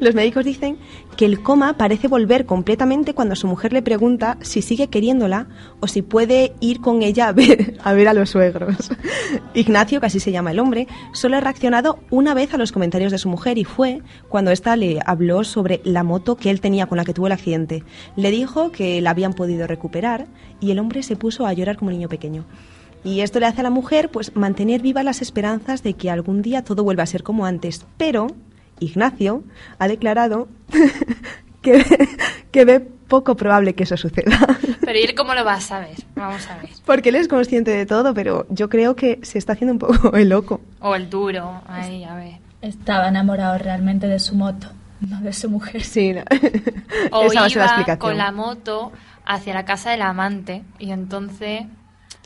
los 0.00 0.14
médicos 0.14 0.44
dicen 0.44 0.78
que 1.14 1.24
el 1.24 1.42
coma 1.42 1.76
parece 1.76 2.08
volver 2.08 2.46
completamente 2.46 3.14
cuando 3.14 3.36
su 3.36 3.46
mujer 3.46 3.72
le 3.72 3.82
pregunta 3.82 4.38
si 4.40 4.62
sigue 4.62 4.88
queriéndola 4.88 5.48
o 5.80 5.86
si 5.86 6.02
puede 6.02 6.52
ir 6.60 6.80
con 6.80 7.02
ella 7.02 7.28
a 7.28 7.32
ver 7.32 7.76
a, 7.82 7.92
ver 7.92 8.08
a 8.08 8.14
los 8.14 8.30
suegros. 8.30 8.90
Ignacio, 9.54 10.00
que 10.00 10.06
así 10.06 10.20
se 10.20 10.32
llama 10.32 10.50
el 10.50 10.58
hombre, 10.58 10.86
solo 11.12 11.36
ha 11.36 11.40
reaccionado 11.40 11.98
una 12.10 12.34
vez 12.34 12.54
a 12.54 12.58
los 12.58 12.72
comentarios 12.72 13.12
de 13.12 13.18
su 13.18 13.28
mujer 13.28 13.58
y 13.58 13.64
fue 13.64 14.02
cuando 14.28 14.50
ésta 14.50 14.76
le 14.76 15.00
habló 15.04 15.44
sobre 15.44 15.80
la 15.84 16.02
moto 16.02 16.36
que 16.36 16.50
él 16.50 16.60
tenía 16.60 16.86
con 16.86 16.98
la 16.98 17.04
que 17.04 17.14
tuvo 17.14 17.26
el 17.26 17.32
accidente. 17.32 17.84
Le 18.16 18.30
dijo 18.30 18.72
que 18.72 19.00
la 19.00 19.10
habían 19.10 19.32
podido 19.32 19.66
recuperar 19.66 20.26
y 20.60 20.70
el 20.70 20.78
hombre 20.78 21.02
se 21.02 21.16
puso 21.16 21.46
a 21.46 21.52
llorar 21.52 21.76
como 21.76 21.90
un 21.90 21.96
niño 21.96 22.08
pequeño. 22.08 22.44
Y 23.04 23.20
esto 23.20 23.38
le 23.38 23.46
hace 23.46 23.60
a 23.60 23.64
la 23.64 23.70
mujer 23.70 24.10
pues 24.10 24.34
mantener 24.34 24.80
vivas 24.80 25.04
las 25.04 25.20
esperanzas 25.20 25.82
de 25.82 25.92
que 25.92 26.10
algún 26.10 26.40
día 26.40 26.64
todo 26.64 26.82
vuelva 26.82 27.02
a 27.02 27.06
ser 27.06 27.22
como 27.22 27.44
antes. 27.44 27.84
Pero 27.98 28.28
Ignacio, 28.80 29.42
ha 29.78 29.88
declarado 29.88 30.48
que, 31.62 31.84
que 32.50 32.64
ve 32.64 32.80
poco 32.80 33.36
probable 33.36 33.74
que 33.74 33.84
eso 33.84 33.96
suceda. 33.96 34.36
Pero 34.80 34.98
¿y 34.98 35.02
él 35.02 35.14
cómo 35.14 35.34
lo 35.34 35.44
va 35.44 35.54
a 35.54 35.60
saber? 35.60 35.96
Vamos 36.14 36.48
a 36.48 36.56
ver. 36.58 36.70
Porque 36.84 37.10
él 37.10 37.16
es 37.16 37.28
consciente 37.28 37.70
de 37.70 37.86
todo, 37.86 38.14
pero 38.14 38.46
yo 38.50 38.68
creo 38.68 38.96
que 38.96 39.20
se 39.22 39.38
está 39.38 39.52
haciendo 39.52 39.72
un 39.72 39.78
poco 39.78 40.16
el 40.16 40.28
loco. 40.28 40.60
O 40.80 40.94
el 40.94 41.08
duro, 41.10 41.62
ahí, 41.68 42.04
a 42.04 42.14
ver. 42.14 42.38
Estaba 42.62 43.08
enamorado 43.08 43.58
realmente 43.58 44.06
de 44.08 44.18
su 44.18 44.34
moto, 44.36 44.68
no 45.00 45.20
de 45.20 45.32
su 45.32 45.50
mujer. 45.50 45.82
Sí, 45.82 46.12
no. 46.12 46.22
O 47.10 47.24
Esa 47.26 47.40
va 47.40 47.46
a 47.46 47.50
ser 47.50 47.58
la 47.58 47.64
iba 47.64 47.64
explicación. 47.66 47.98
con 47.98 48.16
la 48.18 48.32
moto 48.32 48.92
hacia 49.26 49.54
la 49.54 49.64
casa 49.64 49.90
del 49.90 50.02
amante 50.02 50.62
y 50.78 50.90
entonces... 50.90 51.62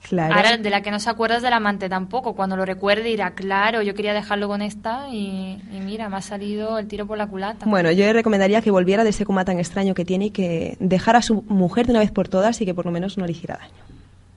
Claro. 0.09 0.35
Ahora, 0.35 0.57
de 0.57 0.71
la 0.71 0.81
que 0.81 0.91
no 0.91 1.01
se 1.01 1.11
acuerda 1.11 1.37
es 1.37 1.43
del 1.43 1.53
amante 1.53 1.89
tampoco. 1.89 2.35
Cuando 2.35 2.57
lo 2.57 2.65
recuerde 2.65 3.03
dirá, 3.03 3.33
claro, 3.33 3.83
yo 3.83 3.95
quería 3.95 4.15
dejarlo 4.15 4.49
con 4.49 4.63
esta 4.63 5.09
y, 5.11 5.63
y 5.71 5.81
mira, 5.81 6.09
me 6.09 6.17
ha 6.17 6.23
salido 6.23 6.79
el 6.79 6.89
tiro 6.89 7.07
por 7.07 7.19
la 7.19 7.27
culata. 7.27 7.67
Bueno, 7.67 7.91
yo 7.91 8.05
le 8.05 8.13
recomendaría 8.15 8.63
que 8.63 8.71
volviera 8.71 9.05
de 9.05 9.11
ese 9.11 9.27
coma 9.27 9.45
tan 9.45 9.59
extraño 9.59 9.95
que 9.95 10.05
tiene 10.07 10.27
y 10.27 10.31
que 10.31 10.77
dejara 10.81 11.19
a 11.19 11.23
su 11.23 11.43
mujer 11.43 11.87
de 11.87 11.93
una 11.93 12.01
vez 12.01 12.11
por 12.11 12.29
todas 12.29 12.61
y 12.61 12.65
que 12.65 12.75
por 12.75 12.87
lo 12.87 12.91
menos 12.91 13.19
no 13.19 13.27
le 13.27 13.33
hiciera 13.33 13.59
daño. 13.59 13.83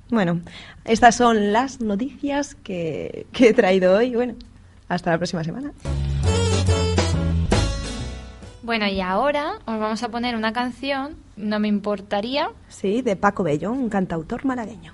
Bueno, 0.10 0.42
estas 0.84 1.16
son 1.16 1.54
las 1.54 1.80
noticias 1.80 2.56
que, 2.56 3.28
que 3.32 3.50
he 3.50 3.54
traído 3.54 3.96
hoy. 3.96 4.14
Bueno, 4.14 4.36
hasta 4.90 5.12
la 5.12 5.18
próxima 5.18 5.44
semana. 5.46 5.72
Bueno, 8.64 8.88
y 8.88 9.02
ahora 9.02 9.54
os 9.66 9.80
vamos 9.80 10.04
a 10.04 10.10
poner 10.10 10.36
una 10.36 10.54
canción, 10.54 11.16
no 11.36 11.60
me 11.60 11.68
importaría, 11.68 12.50
Sí, 12.68 13.02
de 13.02 13.16
Paco 13.16 13.44
Bello, 13.44 13.72
un 13.72 13.90
cantautor 13.90 14.46
malagueño. 14.46 14.94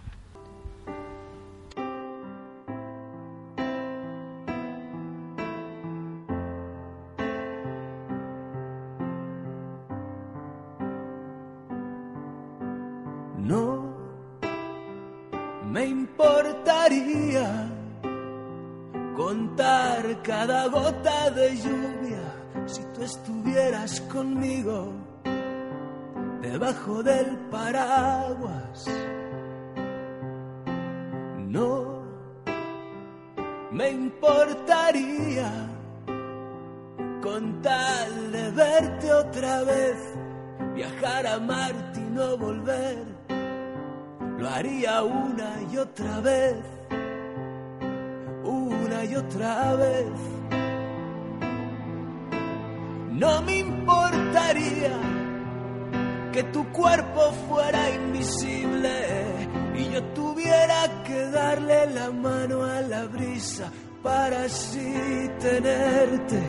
Y 59.76 59.90
yo 59.94 60.04
tuviera 60.14 61.04
que 61.06 61.30
darle 61.32 61.88
la 61.92 62.12
mano 62.12 62.62
a 62.64 62.82
la 62.82 63.06
brisa 63.06 63.72
para 64.04 64.44
así 64.44 65.30
tenerte. 65.40 66.44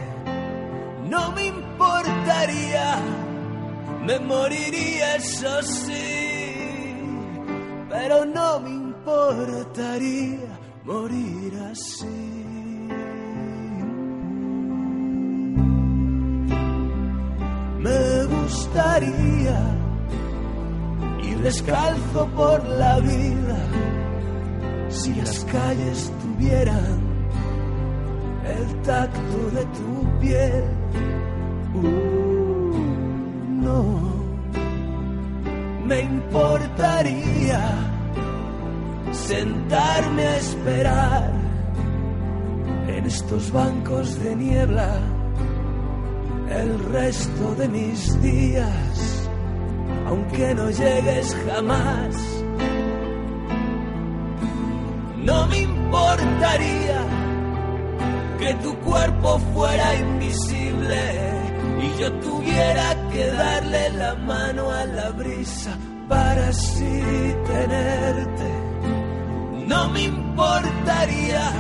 No 1.09 1.31
me 1.33 1.47
importaría, 1.47 2.97
me 4.05 4.19
moriría, 4.19 5.17
eso 5.17 5.63
sí, 5.63 6.97
pero 7.89 8.25
no 8.25 8.61
me 8.61 8.71
importaría 8.71 10.59
morir 10.85 11.53
así. 11.71 12.07
Me 17.79 18.25
gustaría 18.25 19.88
descalzo 21.43 22.27
por 22.37 22.65
la 22.67 22.99
vida 23.01 23.59
si 24.89 25.15
las 25.15 25.45
calles 25.45 26.13
tuvieran 26.23 26.99
el 28.45 28.83
tacto 28.83 29.51
de 29.53 29.65
tu 29.77 30.21
piel. 30.21 30.65
Uh, 31.75 32.79
no 33.63 34.01
me 35.87 36.01
importaría 36.01 37.61
sentarme 39.13 40.23
a 40.23 40.37
esperar 40.37 41.33
en 42.89 43.07
estos 43.07 43.53
bancos 43.53 44.19
de 44.23 44.35
niebla 44.37 44.99
el 46.51 46.79
resto 46.93 47.55
de 47.57 47.69
mis 47.69 48.21
días, 48.23 49.18
aunque 50.09 50.55
no 50.55 50.71
llegues 50.71 51.37
jamás. 51.47 52.17
No 55.17 55.47
me 55.49 55.59
importaría 55.59 57.01
que 58.39 58.55
tu 58.55 58.75
cuerpo 58.79 59.39
fuera 59.55 59.95
invisible 59.97 61.01
y 61.83 62.01
yo 62.01 62.13
tuviera 62.21 62.87
que 63.13 63.27
darle 63.27 63.91
la 63.91 64.15
mano 64.15 64.71
a 64.71 64.85
la 64.87 65.11
brisa 65.11 65.77
para 66.09 66.49
así 66.49 67.03
tenerte. 67.53 68.51
No 69.67 69.89
me 69.91 70.03
importaría, 70.05 71.53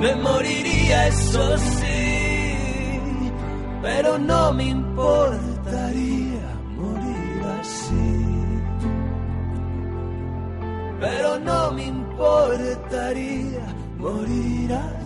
me 0.00 0.14
moriría, 0.16 1.08
eso 1.08 1.58
sí, 1.58 3.00
pero 3.82 4.18
no 4.18 4.54
me 4.54 4.64
importaría 4.68 6.23
así. 7.64 8.18
Pero 11.00 11.38
no 11.40 11.72
me 11.72 11.84
importaría 11.86 13.66
morir. 13.98 15.03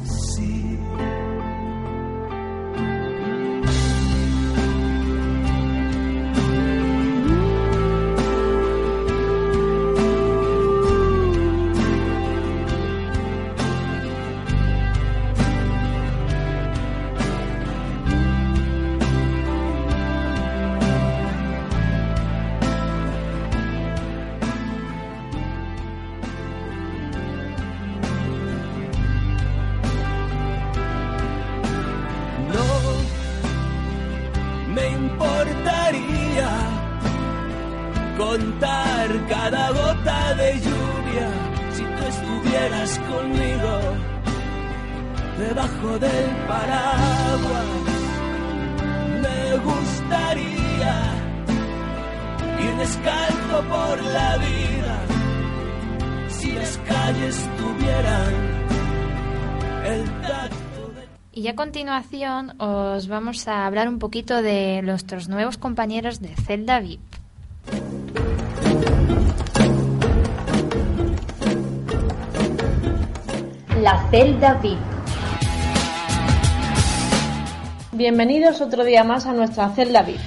Contar 38.28 39.08
cada 39.26 39.70
gota 39.70 40.34
de 40.34 40.50
lluvia 40.64 41.28
si 41.76 41.82
tú 41.82 42.02
estuvieras 42.14 42.90
conmigo 43.10 43.74
debajo 45.38 45.98
del 45.98 46.30
paraguas. 46.50 47.70
Me 49.24 49.40
gustaría 49.68 50.94
ir 52.64 52.74
descalzo 52.76 53.56
por 53.74 53.96
la 54.16 54.30
vida 54.46 54.96
si 56.28 56.52
las 56.52 56.78
calles 56.86 57.36
tuvieran 57.58 58.32
el 59.86 60.04
tacto 60.22 60.92
Y 61.32 61.48
a 61.48 61.56
continuación 61.56 62.60
os 62.60 63.08
vamos 63.08 63.48
a 63.48 63.66
hablar 63.66 63.88
un 63.88 63.98
poquito 63.98 64.42
de 64.42 64.82
nuestros 64.82 65.28
nuevos 65.28 65.56
compañeros 65.56 66.20
de 66.20 66.34
Zelda 66.36 66.80
VIP. 66.80 67.07
La 73.82 74.10
celda 74.10 74.54
VIP. 74.54 74.76
Bienvenidos 77.92 78.60
otro 78.60 78.82
día 78.82 79.04
más 79.04 79.26
a 79.26 79.32
nuestra 79.32 79.68
celda 79.70 80.02
VIP. 80.02 80.18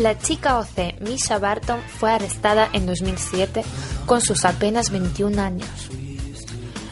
La 0.00 0.18
chica 0.18 0.58
OC 0.58 1.00
Misha 1.00 1.38
Barton 1.38 1.78
fue 1.80 2.10
arrestada 2.10 2.68
en 2.72 2.86
2007 2.86 3.62
con 4.04 4.20
sus 4.20 4.44
apenas 4.44 4.90
21 4.90 5.40
años. 5.40 5.68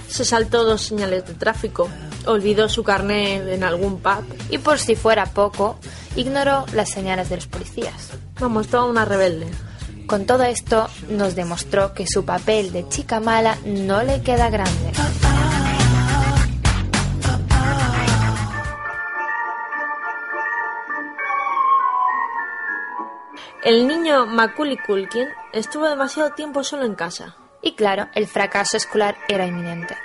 Se 0.07 0.25
saltó 0.25 0.63
dos 0.63 0.83
señales 0.83 1.27
de 1.27 1.35
tráfico, 1.35 1.89
olvidó 2.27 2.69
su 2.69 2.85
carnet 2.85 3.49
en 3.49 3.65
algún 3.65 3.99
pub. 3.99 4.25
Y 4.49 4.59
por 4.59 4.79
si 4.79 4.95
fuera 4.95 5.27
poco, 5.27 5.77
ignoró 6.15 6.67
las 6.73 6.91
señales 6.91 7.31
de 7.31 7.37
los 7.37 7.49
policías. 7.49 8.11
Vamos, 8.39 8.69
toda 8.69 8.85
una 8.85 9.05
rebelde. 9.05 9.49
Con 10.07 10.27
todo 10.27 10.45
esto, 10.45 10.89
nos 11.09 11.35
demostró 11.35 11.95
que 11.95 12.07
su 12.07 12.25
papel 12.25 12.73
de 12.73 12.87
chica 12.89 13.21
mala 13.21 13.57
no 13.65 14.03
le 14.03 14.23
queda 14.23 14.51
grande. 14.51 14.93
El 23.65 23.89
niño 23.89 24.27
Macaulay 24.27 24.77
Culkin 24.77 25.27
estuvo 25.55 25.89
demasiado 25.89 26.33
tiempo 26.33 26.63
solo 26.63 26.85
en 26.85 26.95
casa. 26.95 27.37
Y 27.63 27.73
claro, 27.73 28.09
el 28.15 28.27
fracaso 28.27 28.77
escolar 28.77 29.17
era 29.27 29.47
inminente. 29.47 29.97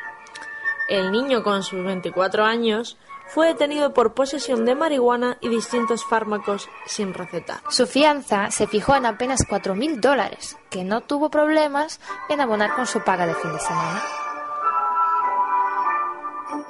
El 0.88 1.12
niño, 1.12 1.44
con 1.44 1.62
sus 1.62 1.84
24 1.84 2.46
años, 2.46 2.98
fue 3.30 3.48
detenido 3.48 3.94
por 3.94 4.14
posesión 4.14 4.66
de 4.66 4.76
marihuana 4.76 5.38
y 5.40 5.50
distintos 5.50 6.04
fármacos 6.04 6.68
sin 6.86 7.14
receta. 7.14 7.62
Su 7.70 7.86
fianza 7.86 8.52
se 8.52 8.68
fijó 8.68 8.96
en 8.96 9.06
apenas 9.06 9.42
4.000 9.48 10.00
dólares, 10.00 10.58
que 10.70 10.84
no 10.84 11.02
tuvo 11.02 11.30
problemas 11.30 12.00
en 12.30 12.42
abonar 12.42 12.76
con 12.76 12.88
su 12.88 13.04
paga 13.04 13.28
de 13.28 13.36
fin 13.36 13.54
de 13.54 13.60
semana. 13.60 14.02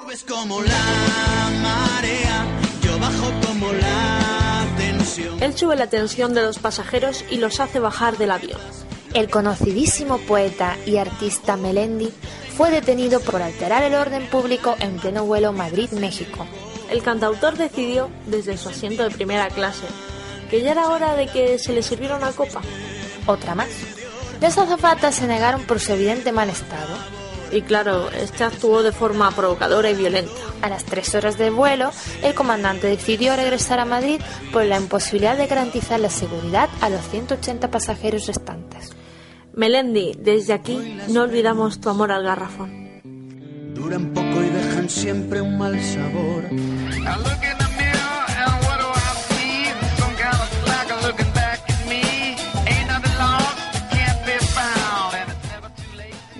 Subes 0.01 0.23
como 0.23 0.61
la 0.61 1.49
marea, 1.61 2.45
yo 2.81 2.99
bajo 2.99 3.31
como 3.47 3.71
la 3.71 4.65
tensión. 4.77 5.41
Él 5.41 5.57
sube 5.57 5.75
la 5.75 5.87
tensión 5.87 6.33
de 6.33 6.41
los 6.41 6.59
pasajeros 6.59 7.23
y 7.29 7.37
los 7.37 7.59
hace 7.59 7.79
bajar 7.79 8.17
del 8.17 8.31
avión. 8.31 8.59
El 9.13 9.29
conocidísimo 9.29 10.19
poeta 10.19 10.77
y 10.85 10.97
artista 10.97 11.57
Melendi 11.57 12.11
fue 12.59 12.71
detenido 12.71 13.21
por 13.21 13.41
alterar 13.41 13.83
el 13.83 13.95
orden 13.95 14.27
público 14.27 14.75
en 14.81 14.97
pleno 14.97 15.23
vuelo 15.23 15.53
Madrid-México. 15.53 16.45
El 16.91 17.01
cantautor 17.01 17.55
decidió, 17.55 18.09
desde 18.25 18.57
su 18.57 18.67
asiento 18.67 19.03
de 19.03 19.11
primera 19.11 19.47
clase, 19.47 19.85
que 20.49 20.61
ya 20.61 20.71
era 20.71 20.89
hora 20.89 21.15
de 21.15 21.27
que 21.27 21.57
se 21.57 21.71
le 21.71 21.81
sirviera 21.81 22.17
una 22.17 22.33
copa. 22.33 22.59
Otra 23.27 23.55
más. 23.55 23.69
Las 24.41 24.57
azafatas 24.57 25.15
se 25.15 25.25
negaron 25.25 25.63
por 25.63 25.79
su 25.79 25.93
evidente 25.93 26.33
mal 26.33 26.49
estado. 26.49 26.97
Y 27.53 27.61
claro, 27.61 28.11
este 28.11 28.43
actuó 28.43 28.83
de 28.83 28.91
forma 28.91 29.31
provocadora 29.31 29.89
y 29.89 29.95
violenta. 29.95 30.33
A 30.61 30.67
las 30.67 30.83
tres 30.83 31.15
horas 31.15 31.37
de 31.37 31.51
vuelo, 31.51 31.91
el 32.23 32.33
comandante 32.33 32.87
decidió 32.87 33.37
regresar 33.37 33.79
a 33.79 33.85
Madrid 33.85 34.19
por 34.51 34.65
la 34.65 34.75
imposibilidad 34.75 35.37
de 35.37 35.47
garantizar 35.47 36.01
la 36.01 36.09
seguridad 36.09 36.67
a 36.81 36.89
los 36.89 37.07
180 37.07 37.71
pasajeros 37.71 38.27
restantes. 38.27 38.68
Melendi, 39.53 40.13
desde 40.19 40.53
aquí 40.53 40.97
no 41.09 41.23
olvidamos 41.23 41.79
tu 41.79 41.89
amor 41.89 42.11
al 42.11 42.23
garrafón. 42.23 43.01
Duran 43.73 44.13
poco 44.13 44.43
y 44.43 44.49
dejan 44.49 44.89
siempre 44.89 45.41
un 45.41 45.57
mal 45.57 45.79
sabor. 45.81 46.43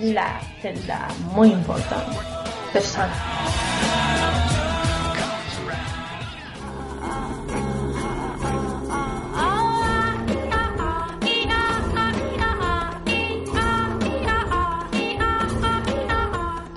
La 0.00 0.40
celda, 0.62 1.08
muy 1.34 1.50
importante. 1.50 2.16
Persona. 2.72 3.12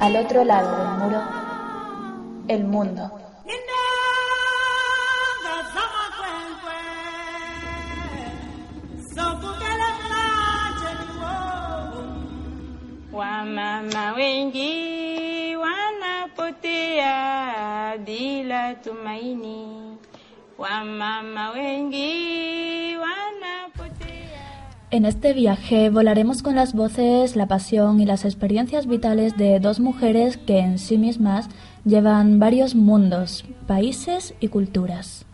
Al 0.03 0.17
otro 0.17 0.43
lado 0.43 0.69
del 0.77 0.87
muro, 0.99 1.21
el 2.49 2.63
mundo. 2.65 3.09
Wamama 13.11 14.13
wengi 14.13 15.55
wanapotea 15.55 17.13
bila 18.05 18.75
tumaini. 18.75 19.97
Wamama 20.57 21.49
wengi. 21.51 22.52
En 24.93 25.05
este 25.05 25.33
viaje 25.33 25.89
volaremos 25.89 26.43
con 26.43 26.53
las 26.53 26.73
voces, 26.73 27.35
la 27.35 27.47
pasión 27.47 27.99
y 27.99 28.05
las 28.05 28.25
experiencias 28.25 28.85
vitales 28.85 29.35
de 29.35 29.59
dos 29.59 29.79
mujeres 29.79 30.37
que 30.37 30.59
en 30.59 30.77
sí 30.77 30.99
mismas 30.99 31.49
llevan 31.83 32.37
varios 32.37 32.75
mundos, 32.75 33.43
países 33.65 34.35
y 34.39 34.49
culturas. 34.49 35.25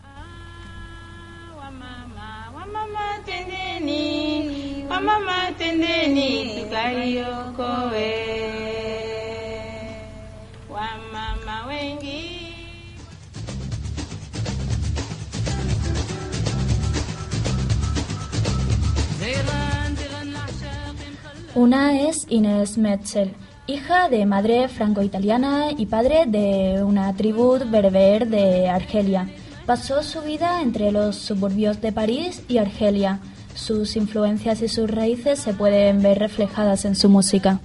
Una 21.56 22.00
es 22.00 22.26
Inés 22.28 22.78
Metzel, 22.78 23.34
hija 23.66 24.08
de 24.08 24.24
madre 24.24 24.68
franco-italiana 24.68 25.72
y 25.76 25.86
padre 25.86 26.26
de 26.26 26.80
una 26.84 27.12
tribu 27.16 27.58
berber 27.66 28.28
de 28.28 28.68
Argelia. 28.68 29.28
Pasó 29.66 30.04
su 30.04 30.20
vida 30.20 30.62
entre 30.62 30.92
los 30.92 31.16
suburbios 31.16 31.80
de 31.80 31.90
París 31.90 32.42
y 32.46 32.58
Argelia. 32.58 33.18
Sus 33.56 33.96
influencias 33.96 34.62
y 34.62 34.68
sus 34.68 34.88
raíces 34.88 35.40
se 35.40 35.52
pueden 35.52 36.02
ver 36.02 36.20
reflejadas 36.20 36.84
en 36.84 36.94
su 36.94 37.08
música. 37.08 37.58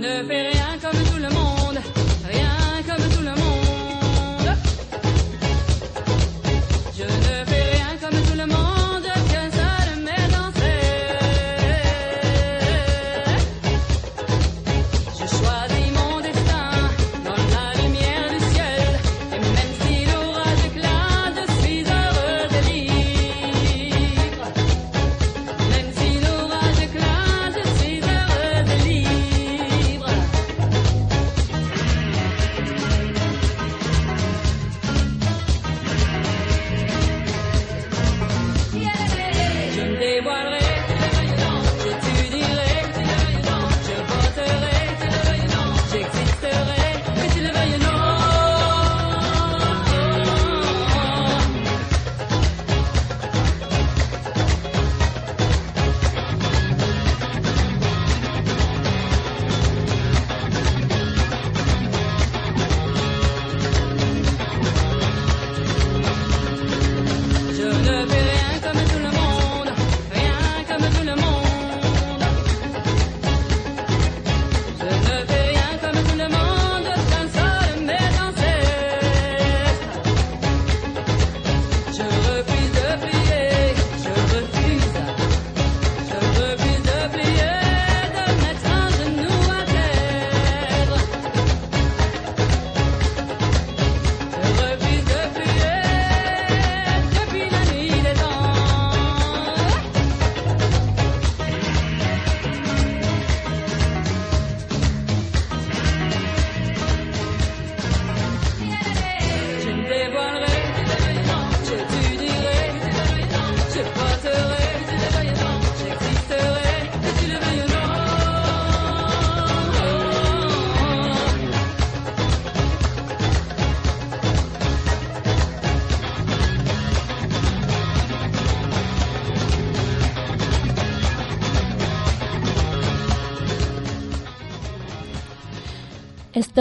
Ne 0.00 0.22
fais 0.24 0.48
rien 0.48 0.78
comme 0.80 1.02
tout 1.04 1.18
le 1.18 1.28
monde, 1.34 1.39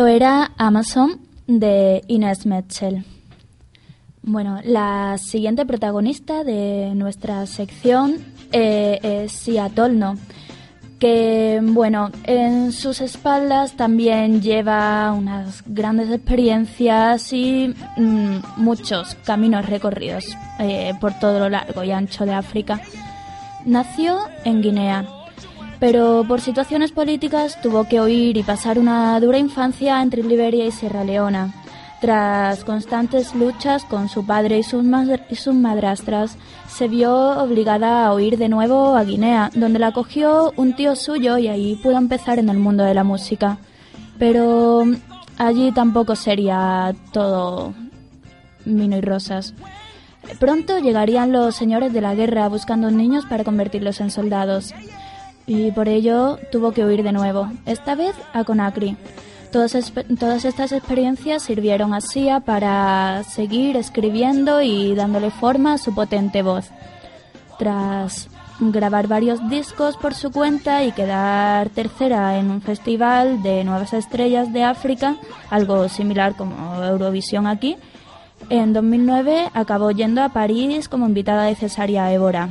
Era 0.08 0.52
Amazon 0.58 1.20
de 1.46 2.04
Inés 2.08 2.46
Metzel. 2.46 3.04
Bueno, 4.22 4.60
la 4.64 5.18
siguiente 5.18 5.66
protagonista 5.66 6.44
de 6.44 6.94
nuestra 6.96 7.46
sección 7.46 8.18
eh, 8.52 9.00
es 9.02 9.32
Sia 9.32 9.70
Tolno, 9.70 10.16
que, 11.00 11.60
bueno, 11.62 12.12
en 12.24 12.72
sus 12.72 13.02
espaldas 13.02 13.74
también 13.78 14.42
lleva 14.42 15.12
unas 15.12 15.64
grandes 15.66 16.12
experiencias 16.12 17.34
y 17.34 17.74
mm, 17.98 18.38
muchos 18.58 19.16
caminos 19.26 19.66
recorridos 19.66 20.26
eh, 20.60 20.94
por 21.02 21.18
todo 21.20 21.40
lo 21.40 21.50
largo 21.50 21.84
y 21.84 21.92
ancho 21.92 22.26
de 22.26 22.34
África. 22.34 22.82
Nació 23.66 24.20
en 24.46 24.62
Guinea, 24.62 25.06
pero 25.80 26.26
por 26.28 26.42
situaciones 26.42 26.92
políticas 26.92 27.62
tuvo 27.62 27.86
que 27.86 28.02
huir 28.02 28.38
y 28.38 28.44
pasar 28.44 28.78
una 28.78 29.20
dura 29.20 29.38
infancia 29.38 30.02
entre 30.02 30.24
Liberia 30.24 30.66
y 30.66 30.72
Sierra 30.72 31.04
Leona. 31.04 31.54
Tras 32.02 32.64
constantes 32.64 33.36
luchas 33.36 33.84
con 33.84 34.08
su 34.08 34.26
padre 34.26 34.60
y 34.60 34.64
sus, 34.64 34.86
y 34.86 35.54
madrastras, 35.54 36.38
se 36.68 36.88
vio 36.88 37.14
obligada 37.42 38.06
a 38.06 38.14
huir 38.14 38.38
de 38.38 38.48
nuevo 38.48 38.96
a 38.96 39.04
Guinea, 39.04 39.52
donde 39.54 39.80
la 39.80 39.88
acogió 39.88 40.54
un 40.56 40.76
tío 40.76 40.96
suyo 40.96 41.38
y 41.38 41.50
ahí 41.50 41.76
pudo 41.84 41.98
empezar 41.98 42.40
en 42.40 42.48
el 42.48 42.58
mundo 42.58 42.86
de 42.86 42.94
la 42.94 43.04
música. 43.04 43.58
Pero 44.18 44.86
allí 45.38 45.74
tampoco 45.74 46.16
sería 46.16 46.96
todo 47.12 47.74
vino 48.64 48.98
y 48.98 49.02
rosas. 49.02 49.54
Pronto 50.40 50.80
llegarían 50.80 51.34
los 51.34 51.56
señores 51.56 51.92
de 51.92 52.02
la 52.02 52.16
guerra 52.16 52.48
buscando 52.48 52.92
niños 52.92 53.26
para 53.26 53.44
convertirlos 53.44 54.00
en 54.00 54.12
soldados. 54.12 54.74
Y 55.50 55.72
por 55.72 55.90
ello 55.90 56.38
tuvo 56.52 56.74
que 56.74 56.86
huir 56.86 57.02
de 57.02 57.12
nuevo, 57.12 57.50
esta 57.66 57.96
vez 57.96 58.14
a 58.34 58.44
Conakry. 58.44 58.96
Todas, 59.52 59.74
estas 59.74 60.72
experiencias 60.72 61.42
sirvieron 61.42 61.96
a 61.96 62.02
Sia 62.02 62.40
para 62.42 63.24
seguir 63.24 63.76
escribiendo 63.76 64.62
y 64.62 64.94
dándole 64.94 65.32
forma 65.32 65.74
a 65.74 65.78
su 65.80 65.96
potente 65.96 66.44
voz. 66.44 66.70
Tras 67.58 68.30
grabar 68.60 69.08
varios 69.08 69.50
discos 69.50 69.98
por 69.98 70.14
su 70.14 70.32
cuenta 70.32 70.84
y 70.84 70.92
quedar 70.92 71.70
tercera 71.70 72.38
en 72.38 72.52
un 72.52 72.62
festival 72.62 73.42
de 73.42 73.64
nuevas 73.64 73.94
estrellas 73.94 74.54
de 74.54 74.64
África, 74.64 75.16
algo 75.50 75.90
similar 75.90 76.36
como 76.36 76.84
Eurovisión 76.84 77.48
aquí, 77.48 77.76
en 78.52 78.72
2009 78.72 79.50
acabó 79.56 79.90
yendo 79.90 80.22
a 80.22 80.30
París 80.30 80.88
como 80.88 81.08
invitada 81.08 81.46
de 81.46 81.56
Cesaria 81.56 82.14
Évora. 82.14 82.50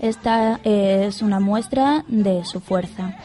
Esta 0.00 0.60
es 0.64 1.22
una 1.22 1.40
muestra 1.40 2.04
de 2.06 2.44
su 2.44 2.60
fuerza. 2.60 3.16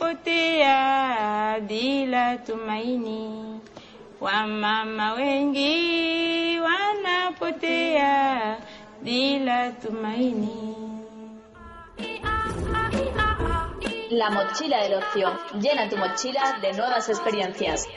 Wanapotea 0.00 1.60
bila 1.60 2.36
tumaini. 2.38 3.60
Wamama 4.20 5.12
wengi 5.12 6.58
wanapotea 6.60 8.56
bila 9.02 9.70
tumaini. 9.70 10.74
La 14.10 14.30
mochila 14.30 14.80
del 14.88 14.94
ocio. 14.94 15.36
Llena 15.60 15.88
tu 15.88 15.96
mochila 15.96 16.58
de 16.60 16.72
nuevas 16.72 17.08
experiencias. 17.08 17.88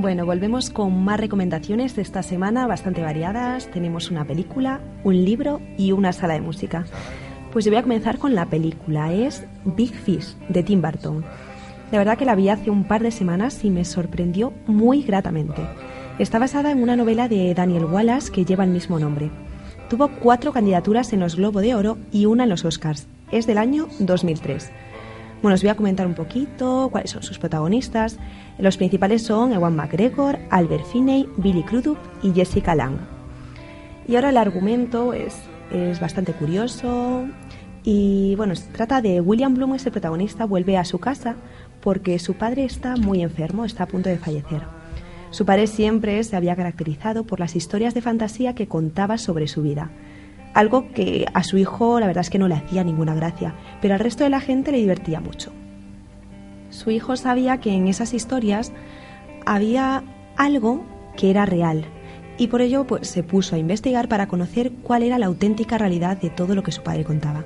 Bueno, 0.00 0.24
volvemos 0.24 0.70
con 0.70 1.04
más 1.04 1.20
recomendaciones 1.20 1.94
de 1.94 2.00
esta 2.00 2.22
semana, 2.22 2.66
bastante 2.66 3.02
variadas. 3.02 3.70
Tenemos 3.70 4.10
una 4.10 4.24
película, 4.24 4.80
un 5.04 5.26
libro 5.26 5.60
y 5.76 5.92
una 5.92 6.14
sala 6.14 6.32
de 6.32 6.40
música. 6.40 6.86
Pues 7.52 7.66
yo 7.66 7.70
voy 7.70 7.80
a 7.80 7.82
comenzar 7.82 8.16
con 8.16 8.34
la 8.34 8.46
película. 8.46 9.12
Es 9.12 9.44
Big 9.66 9.92
Fish, 9.92 10.38
de 10.48 10.62
Tim 10.62 10.80
Burton. 10.80 11.22
La 11.92 11.98
verdad 11.98 12.16
que 12.16 12.24
la 12.24 12.34
vi 12.34 12.48
hace 12.48 12.70
un 12.70 12.84
par 12.84 13.02
de 13.02 13.10
semanas 13.10 13.62
y 13.62 13.68
me 13.68 13.84
sorprendió 13.84 14.54
muy 14.66 15.02
gratamente. 15.02 15.60
Está 16.18 16.38
basada 16.38 16.70
en 16.70 16.82
una 16.82 16.96
novela 16.96 17.28
de 17.28 17.52
Daniel 17.52 17.84
Wallace 17.84 18.32
que 18.32 18.46
lleva 18.46 18.64
el 18.64 18.70
mismo 18.70 18.98
nombre. 18.98 19.30
Tuvo 19.90 20.08
cuatro 20.08 20.54
candidaturas 20.54 21.12
en 21.12 21.20
los 21.20 21.36
Globo 21.36 21.60
de 21.60 21.74
Oro 21.74 21.98
y 22.10 22.24
una 22.24 22.44
en 22.44 22.50
los 22.50 22.64
Oscars. 22.64 23.06
Es 23.32 23.46
del 23.46 23.58
año 23.58 23.86
2003. 23.98 24.72
Bueno, 25.42 25.54
os 25.54 25.62
voy 25.62 25.70
a 25.70 25.74
comentar 25.74 26.06
un 26.06 26.14
poquito 26.14 26.88
cuáles 26.92 27.12
son 27.12 27.22
sus 27.22 27.38
protagonistas. 27.38 28.18
Los 28.58 28.76
principales 28.76 29.22
son 29.22 29.52
Ewan 29.54 29.74
McGregor, 29.74 30.38
Albert 30.50 30.84
Finney, 30.84 31.26
Billy 31.38 31.62
Crudup 31.62 31.96
y 32.22 32.32
Jessica 32.32 32.74
Lange. 32.74 33.00
Y 34.06 34.16
ahora 34.16 34.28
el 34.30 34.36
argumento 34.36 35.14
es, 35.14 35.34
es 35.70 35.98
bastante 35.98 36.34
curioso 36.34 37.24
y 37.82 38.34
bueno, 38.36 38.54
se 38.54 38.70
trata 38.70 39.00
de 39.00 39.22
William 39.22 39.54
Bloom, 39.54 39.76
es 39.76 39.86
el 39.86 39.92
protagonista, 39.92 40.44
vuelve 40.44 40.76
a 40.76 40.84
su 40.84 40.98
casa 40.98 41.36
porque 41.80 42.18
su 42.18 42.34
padre 42.34 42.64
está 42.64 42.96
muy 42.96 43.22
enfermo, 43.22 43.64
está 43.64 43.84
a 43.84 43.88
punto 43.88 44.10
de 44.10 44.18
fallecer. 44.18 44.62
Su 45.30 45.46
padre 45.46 45.68
siempre 45.68 46.22
se 46.22 46.36
había 46.36 46.56
caracterizado 46.56 47.24
por 47.24 47.40
las 47.40 47.56
historias 47.56 47.94
de 47.94 48.02
fantasía 48.02 48.54
que 48.54 48.68
contaba 48.68 49.16
sobre 49.16 49.48
su 49.48 49.62
vida. 49.62 49.90
Algo 50.54 50.92
que 50.92 51.26
a 51.32 51.42
su 51.44 51.58
hijo 51.58 52.00
la 52.00 52.06
verdad 52.06 52.22
es 52.22 52.30
que 52.30 52.38
no 52.38 52.48
le 52.48 52.56
hacía 52.56 52.84
ninguna 52.84 53.14
gracia, 53.14 53.54
pero 53.80 53.94
al 53.94 54.00
resto 54.00 54.24
de 54.24 54.30
la 54.30 54.40
gente 54.40 54.72
le 54.72 54.78
divertía 54.78 55.20
mucho. 55.20 55.52
Su 56.70 56.90
hijo 56.90 57.16
sabía 57.16 57.58
que 57.58 57.72
en 57.72 57.88
esas 57.88 58.14
historias 58.14 58.72
había 59.46 60.02
algo 60.36 60.84
que 61.16 61.30
era 61.30 61.46
real 61.46 61.84
y 62.38 62.46
por 62.46 62.62
ello 62.62 62.86
pues, 62.86 63.06
se 63.08 63.22
puso 63.22 63.54
a 63.54 63.58
investigar 63.58 64.08
para 64.08 64.26
conocer 64.26 64.72
cuál 64.82 65.02
era 65.02 65.18
la 65.18 65.26
auténtica 65.26 65.76
realidad 65.76 66.16
de 66.16 66.30
todo 66.30 66.54
lo 66.54 66.62
que 66.62 66.72
su 66.72 66.82
padre 66.82 67.04
contaba. 67.04 67.44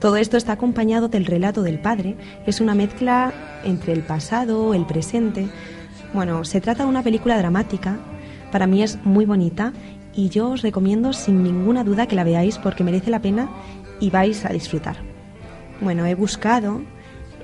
Todo 0.00 0.16
esto 0.16 0.36
está 0.36 0.52
acompañado 0.52 1.08
del 1.08 1.24
relato 1.24 1.62
del 1.62 1.80
padre, 1.80 2.16
es 2.46 2.60
una 2.60 2.74
mezcla 2.74 3.32
entre 3.64 3.94
el 3.94 4.02
pasado, 4.02 4.74
el 4.74 4.86
presente. 4.86 5.48
Bueno, 6.12 6.44
se 6.44 6.60
trata 6.60 6.84
de 6.84 6.90
una 6.90 7.02
película 7.02 7.38
dramática, 7.38 7.98
para 8.52 8.66
mí 8.66 8.82
es 8.82 9.04
muy 9.04 9.24
bonita 9.24 9.72
y 10.14 10.28
yo 10.28 10.50
os 10.50 10.62
recomiendo 10.62 11.12
sin 11.12 11.42
ninguna 11.42 11.84
duda 11.84 12.06
que 12.06 12.16
la 12.16 12.24
veáis 12.24 12.58
porque 12.58 12.84
merece 12.84 13.10
la 13.10 13.20
pena 13.20 13.48
y 14.00 14.10
vais 14.10 14.44
a 14.44 14.50
disfrutar. 14.50 14.96
Bueno, 15.80 16.06
he 16.06 16.14
buscado 16.14 16.80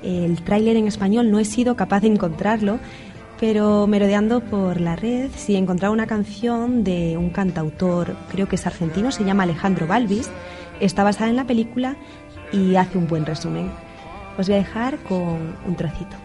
el 0.03 0.41
tráiler 0.43 0.77
en 0.77 0.87
español, 0.87 1.31
no 1.31 1.39
he 1.39 1.45
sido 1.45 1.75
capaz 1.75 2.01
de 2.01 2.07
encontrarlo, 2.07 2.79
pero 3.39 3.87
merodeando 3.87 4.41
por 4.41 4.79
la 4.79 4.95
red 4.95 5.29
sí 5.35 5.55
he 5.55 5.57
encontrado 5.57 5.93
una 5.93 6.07
canción 6.07 6.83
de 6.83 7.17
un 7.17 7.29
cantautor, 7.29 8.15
creo 8.31 8.47
que 8.47 8.55
es 8.55 8.67
argentino, 8.67 9.11
se 9.11 9.23
llama 9.23 9.43
Alejandro 9.43 9.87
Balvis, 9.87 10.29
está 10.79 11.03
basada 11.03 11.29
en 11.29 11.35
la 11.35 11.45
película 11.45 11.95
y 12.51 12.75
hace 12.75 12.97
un 12.97 13.07
buen 13.07 13.25
resumen. 13.25 13.71
Os 14.37 14.47
voy 14.47 14.55
a 14.55 14.59
dejar 14.59 14.97
con 14.99 15.55
un 15.65 15.75
trocito. 15.75 16.15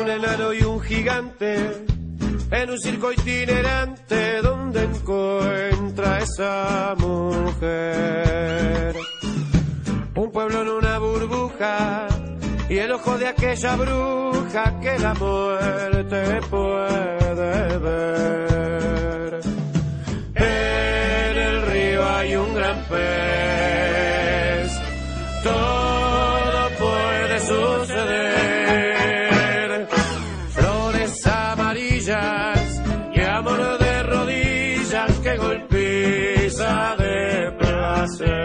un 0.00 0.08
enano 0.10 0.52
y 0.54 0.62
un 0.62 0.80
gigante 0.80 1.97
en 2.50 2.70
un 2.70 2.78
circo 2.78 3.12
itinerante 3.12 4.40
donde 4.42 4.84
encuentra 4.84 6.18
esa 6.18 6.94
mujer. 6.98 8.96
Un 10.14 10.32
pueblo 10.32 10.62
en 10.62 10.68
una 10.68 10.98
burbuja 10.98 12.08
y 12.68 12.78
el 12.78 12.92
ojo 12.92 13.16
de 13.18 13.28
aquella 13.28 13.76
bruja 13.76 14.80
que 14.80 14.98
la 14.98 15.14
muerte 15.14 16.40
puede 16.50 17.78
ver. 17.78 19.40
En 20.34 21.36
el 21.36 21.62
río 21.62 22.08
hay 22.08 22.36
un 22.36 22.54
gran 22.54 22.84
pez. 22.84 23.87
master. 38.08 38.37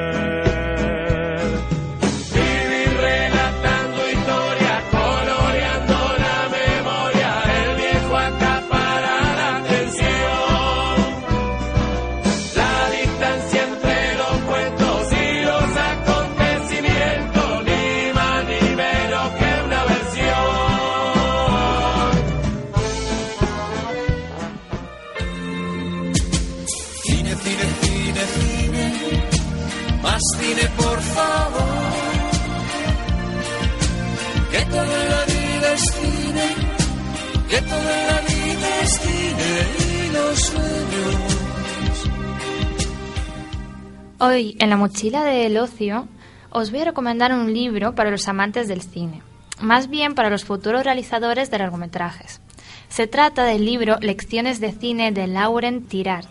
Hoy, 44.26 44.56
en 44.60 44.70
la 44.70 44.78
mochila 44.78 45.26
del 45.26 45.58
ocio, 45.58 46.08
os 46.50 46.72
voy 46.72 46.80
a 46.80 46.86
recomendar 46.86 47.34
un 47.34 47.54
libro 47.54 47.94
para 47.94 48.10
los 48.10 48.30
amantes 48.30 48.70
del 48.70 48.82
cine, 48.82 49.22
más 49.60 49.90
bien 49.90 50.16
para 50.16 50.30
los 50.30 50.46
futuros 50.46 50.86
realizadores 50.86 51.52
de 51.52 51.58
largometrajes. 51.58 52.40
Se 52.88 53.06
trata 53.06 53.44
del 53.44 53.66
libro 53.66 53.98
Lecciones 54.00 54.62
de 54.62 54.72
Cine 54.72 55.12
de 55.12 55.28
Lauren 55.28 55.84
Tirard. 55.84 56.28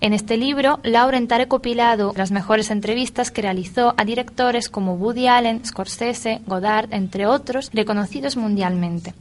En 0.00 0.12
este 0.12 0.36
libro, 0.36 0.80
Lauren 0.82 1.28
ha 1.30 1.38
recopilado 1.38 2.12
las 2.16 2.32
mejores 2.32 2.72
entrevistas 2.72 3.30
que 3.30 3.42
realizó 3.42 3.94
a 3.96 4.04
directores 4.04 4.68
como 4.68 4.94
Woody 4.94 5.28
Allen, 5.28 5.64
Scorsese, 5.64 6.40
Godard, 6.48 6.92
entre 6.92 7.28
otros, 7.28 7.70
reconocidos 7.72 8.36
mundialmente. 8.36 9.14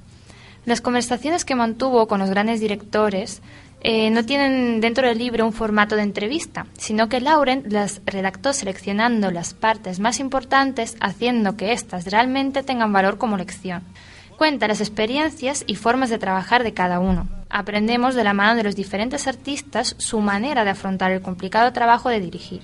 Las 0.65 0.81
conversaciones 0.81 1.45
que 1.45 1.53
mantuvo 1.53 2.07
con 2.07 2.21
los 2.21 2.31
grandes 2.31 2.59
directores 2.59 3.43
eh, 3.87 4.09
no 4.09 4.25
tienen 4.25 4.81
dentro 4.81 5.07
del 5.07 5.19
libro 5.19 5.45
un 5.45 5.53
formato 5.53 5.95
de 5.95 6.01
entrevista, 6.01 6.65
sino 6.75 7.07
que 7.07 7.21
Lauren 7.21 7.65
las 7.69 8.01
redactó 8.03 8.51
seleccionando 8.51 9.29
las 9.29 9.53
partes 9.53 9.99
más 9.99 10.19
importantes, 10.19 10.97
haciendo 11.01 11.55
que 11.55 11.71
éstas 11.71 12.05
realmente 12.05 12.63
tengan 12.63 12.91
valor 12.91 13.19
como 13.19 13.37
lección. 13.37 13.83
Cuenta 14.39 14.67
las 14.67 14.81
experiencias 14.81 15.63
y 15.67 15.75
formas 15.75 16.09
de 16.09 16.17
trabajar 16.17 16.63
de 16.63 16.73
cada 16.73 16.99
uno. 16.99 17.27
Aprendemos 17.51 18.15
de 18.15 18.23
la 18.23 18.33
mano 18.33 18.55
de 18.55 18.63
los 18.63 18.75
diferentes 18.75 19.27
artistas 19.27 19.93
su 19.99 20.19
manera 20.19 20.63
de 20.63 20.71
afrontar 20.71 21.11
el 21.11 21.21
complicado 21.21 21.71
trabajo 21.71 22.09
de 22.09 22.21
dirigir. 22.21 22.63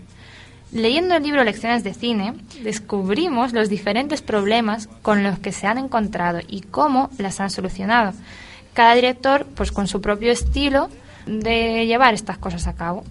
Leyendo 0.72 1.14
el 1.14 1.22
libro 1.22 1.44
Lecciones 1.44 1.84
de 1.84 1.94
Cine, 1.94 2.34
descubrimos 2.64 3.54
los 3.54 3.70
diferentes 3.70 4.24
problemas 4.24 4.88
con 5.04 5.22
los 5.22 5.38
que 5.38 5.52
se 5.52 5.68
han 5.68 5.78
encontrado 5.78 6.40
y 6.48 6.62
cómo 6.62 7.12
las 7.20 7.40
han 7.40 7.52
solucionado. 7.52 8.14
Cada 8.74 8.96
director, 8.96 9.46
pues 9.54 9.72
con 9.72 9.88
su 9.88 10.02
propio 10.02 10.32
estilo 10.32 10.90
de 11.39 11.86
llevar 11.86 12.13
estas 12.13 12.38
cosas 12.38 12.67
a 12.67 12.76
cabo. 12.76 13.04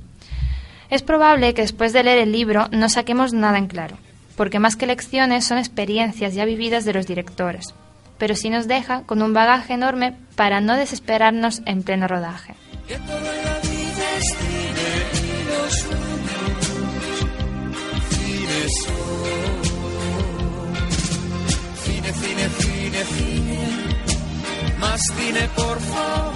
Es 0.90 1.02
probable 1.02 1.54
que 1.54 1.62
después 1.62 1.92
de 1.92 2.02
leer 2.02 2.18
el 2.18 2.32
libro 2.32 2.68
no 2.72 2.88
saquemos 2.88 3.32
nada 3.32 3.58
en 3.58 3.68
claro, 3.68 3.96
porque 4.36 4.58
más 4.58 4.76
que 4.76 4.86
lecciones 4.86 5.44
son 5.44 5.58
experiencias 5.58 6.34
ya 6.34 6.44
vividas 6.44 6.84
de 6.84 6.92
los 6.92 7.06
directores, 7.06 7.74
pero 8.18 8.34
sí 8.34 8.50
nos 8.50 8.66
deja 8.66 9.02
con 9.02 9.22
un 9.22 9.32
bagaje 9.32 9.74
enorme 9.74 10.14
para 10.34 10.60
no 10.60 10.76
desesperarnos 10.76 11.62
en 11.64 11.82
pleno 11.82 12.08
rodaje. 12.08 12.54
Más 24.78 25.00
por 25.54 25.80
favor. 25.80 26.29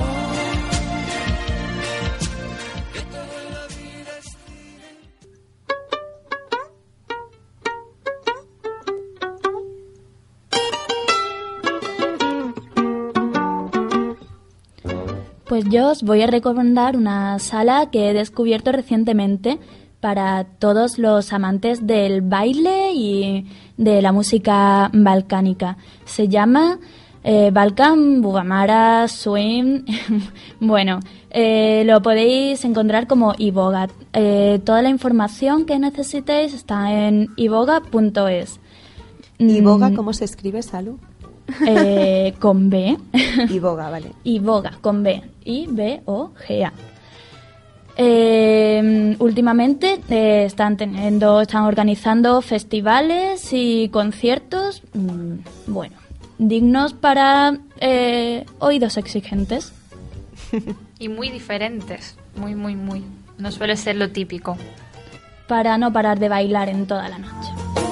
Pues 15.54 15.66
yo 15.66 15.92
os 15.92 16.02
voy 16.02 16.20
a 16.20 16.26
recomendar 16.26 16.96
una 16.96 17.38
sala 17.38 17.88
que 17.92 18.10
he 18.10 18.12
descubierto 18.12 18.72
recientemente 18.72 19.60
para 20.00 20.42
todos 20.42 20.98
los 20.98 21.32
amantes 21.32 21.86
del 21.86 22.22
baile 22.22 22.90
y 22.92 23.46
de 23.76 24.02
la 24.02 24.10
música 24.10 24.90
balcánica. 24.92 25.76
Se 26.06 26.26
llama 26.26 26.80
eh, 27.22 27.52
Balkan 27.52 28.20
Bugamara 28.20 29.06
Swim. 29.06 29.84
bueno, 30.60 30.98
eh, 31.30 31.84
lo 31.86 32.02
podéis 32.02 32.64
encontrar 32.64 33.06
como 33.06 33.34
iboga. 33.38 33.86
Eh, 34.12 34.60
toda 34.64 34.82
la 34.82 34.88
información 34.88 35.66
que 35.66 35.78
necesitéis 35.78 36.52
está 36.52 36.92
en 36.92 37.28
iboga.es. 37.36 38.58
¿Iboga 39.38 39.90
Mm, 39.90 39.94
cómo 39.94 40.12
se 40.14 40.24
escribe, 40.24 40.62
Salu? 40.62 40.98
Eh, 41.66 42.34
con 42.38 42.70
B. 42.70 42.96
Iboga, 43.50 43.90
vale. 43.90 44.12
Iboga, 44.24 44.78
con 44.80 45.02
B. 45.02 45.22
I-B-O-G-A. 45.44 46.72
Eh, 47.96 49.16
últimamente 49.20 50.00
eh, 50.08 50.44
están 50.44 50.76
teniendo, 50.76 51.40
están 51.40 51.64
organizando 51.64 52.42
festivales 52.42 53.50
y 53.52 53.88
conciertos, 53.90 54.82
mm, 54.94 55.34
bueno, 55.68 55.96
dignos 56.38 56.92
para 56.92 57.56
eh, 57.80 58.44
oídos 58.58 58.96
exigentes. 58.96 59.72
Y 60.96 61.08
muy 61.08 61.28
diferentes, 61.28 62.16
muy, 62.36 62.54
muy, 62.54 62.76
muy. 62.76 63.04
No 63.36 63.50
suele 63.50 63.76
ser 63.76 63.96
lo 63.96 64.10
típico. 64.10 64.56
Para 65.48 65.76
no 65.76 65.92
parar 65.92 66.18
de 66.18 66.28
bailar 66.28 66.68
en 66.68 66.86
toda 66.86 67.08
la 67.08 67.18
noche. 67.18 67.83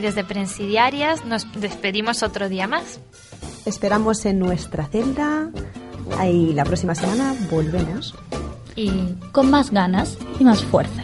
Y 0.00 0.02
desde 0.02 0.24
Prensidiarias 0.24 1.26
nos 1.26 1.46
despedimos 1.60 2.22
otro 2.22 2.48
día 2.48 2.66
más. 2.66 3.00
Esperamos 3.66 4.24
en 4.24 4.38
nuestra 4.38 4.86
celda 4.86 5.50
y 6.26 6.54
la 6.54 6.64
próxima 6.64 6.94
semana 6.94 7.34
volvemos. 7.50 8.14
Y 8.76 8.90
Con 9.30 9.50
más 9.50 9.70
ganas 9.70 10.16
y 10.38 10.44
más 10.44 10.64
fuerza. 10.64 11.02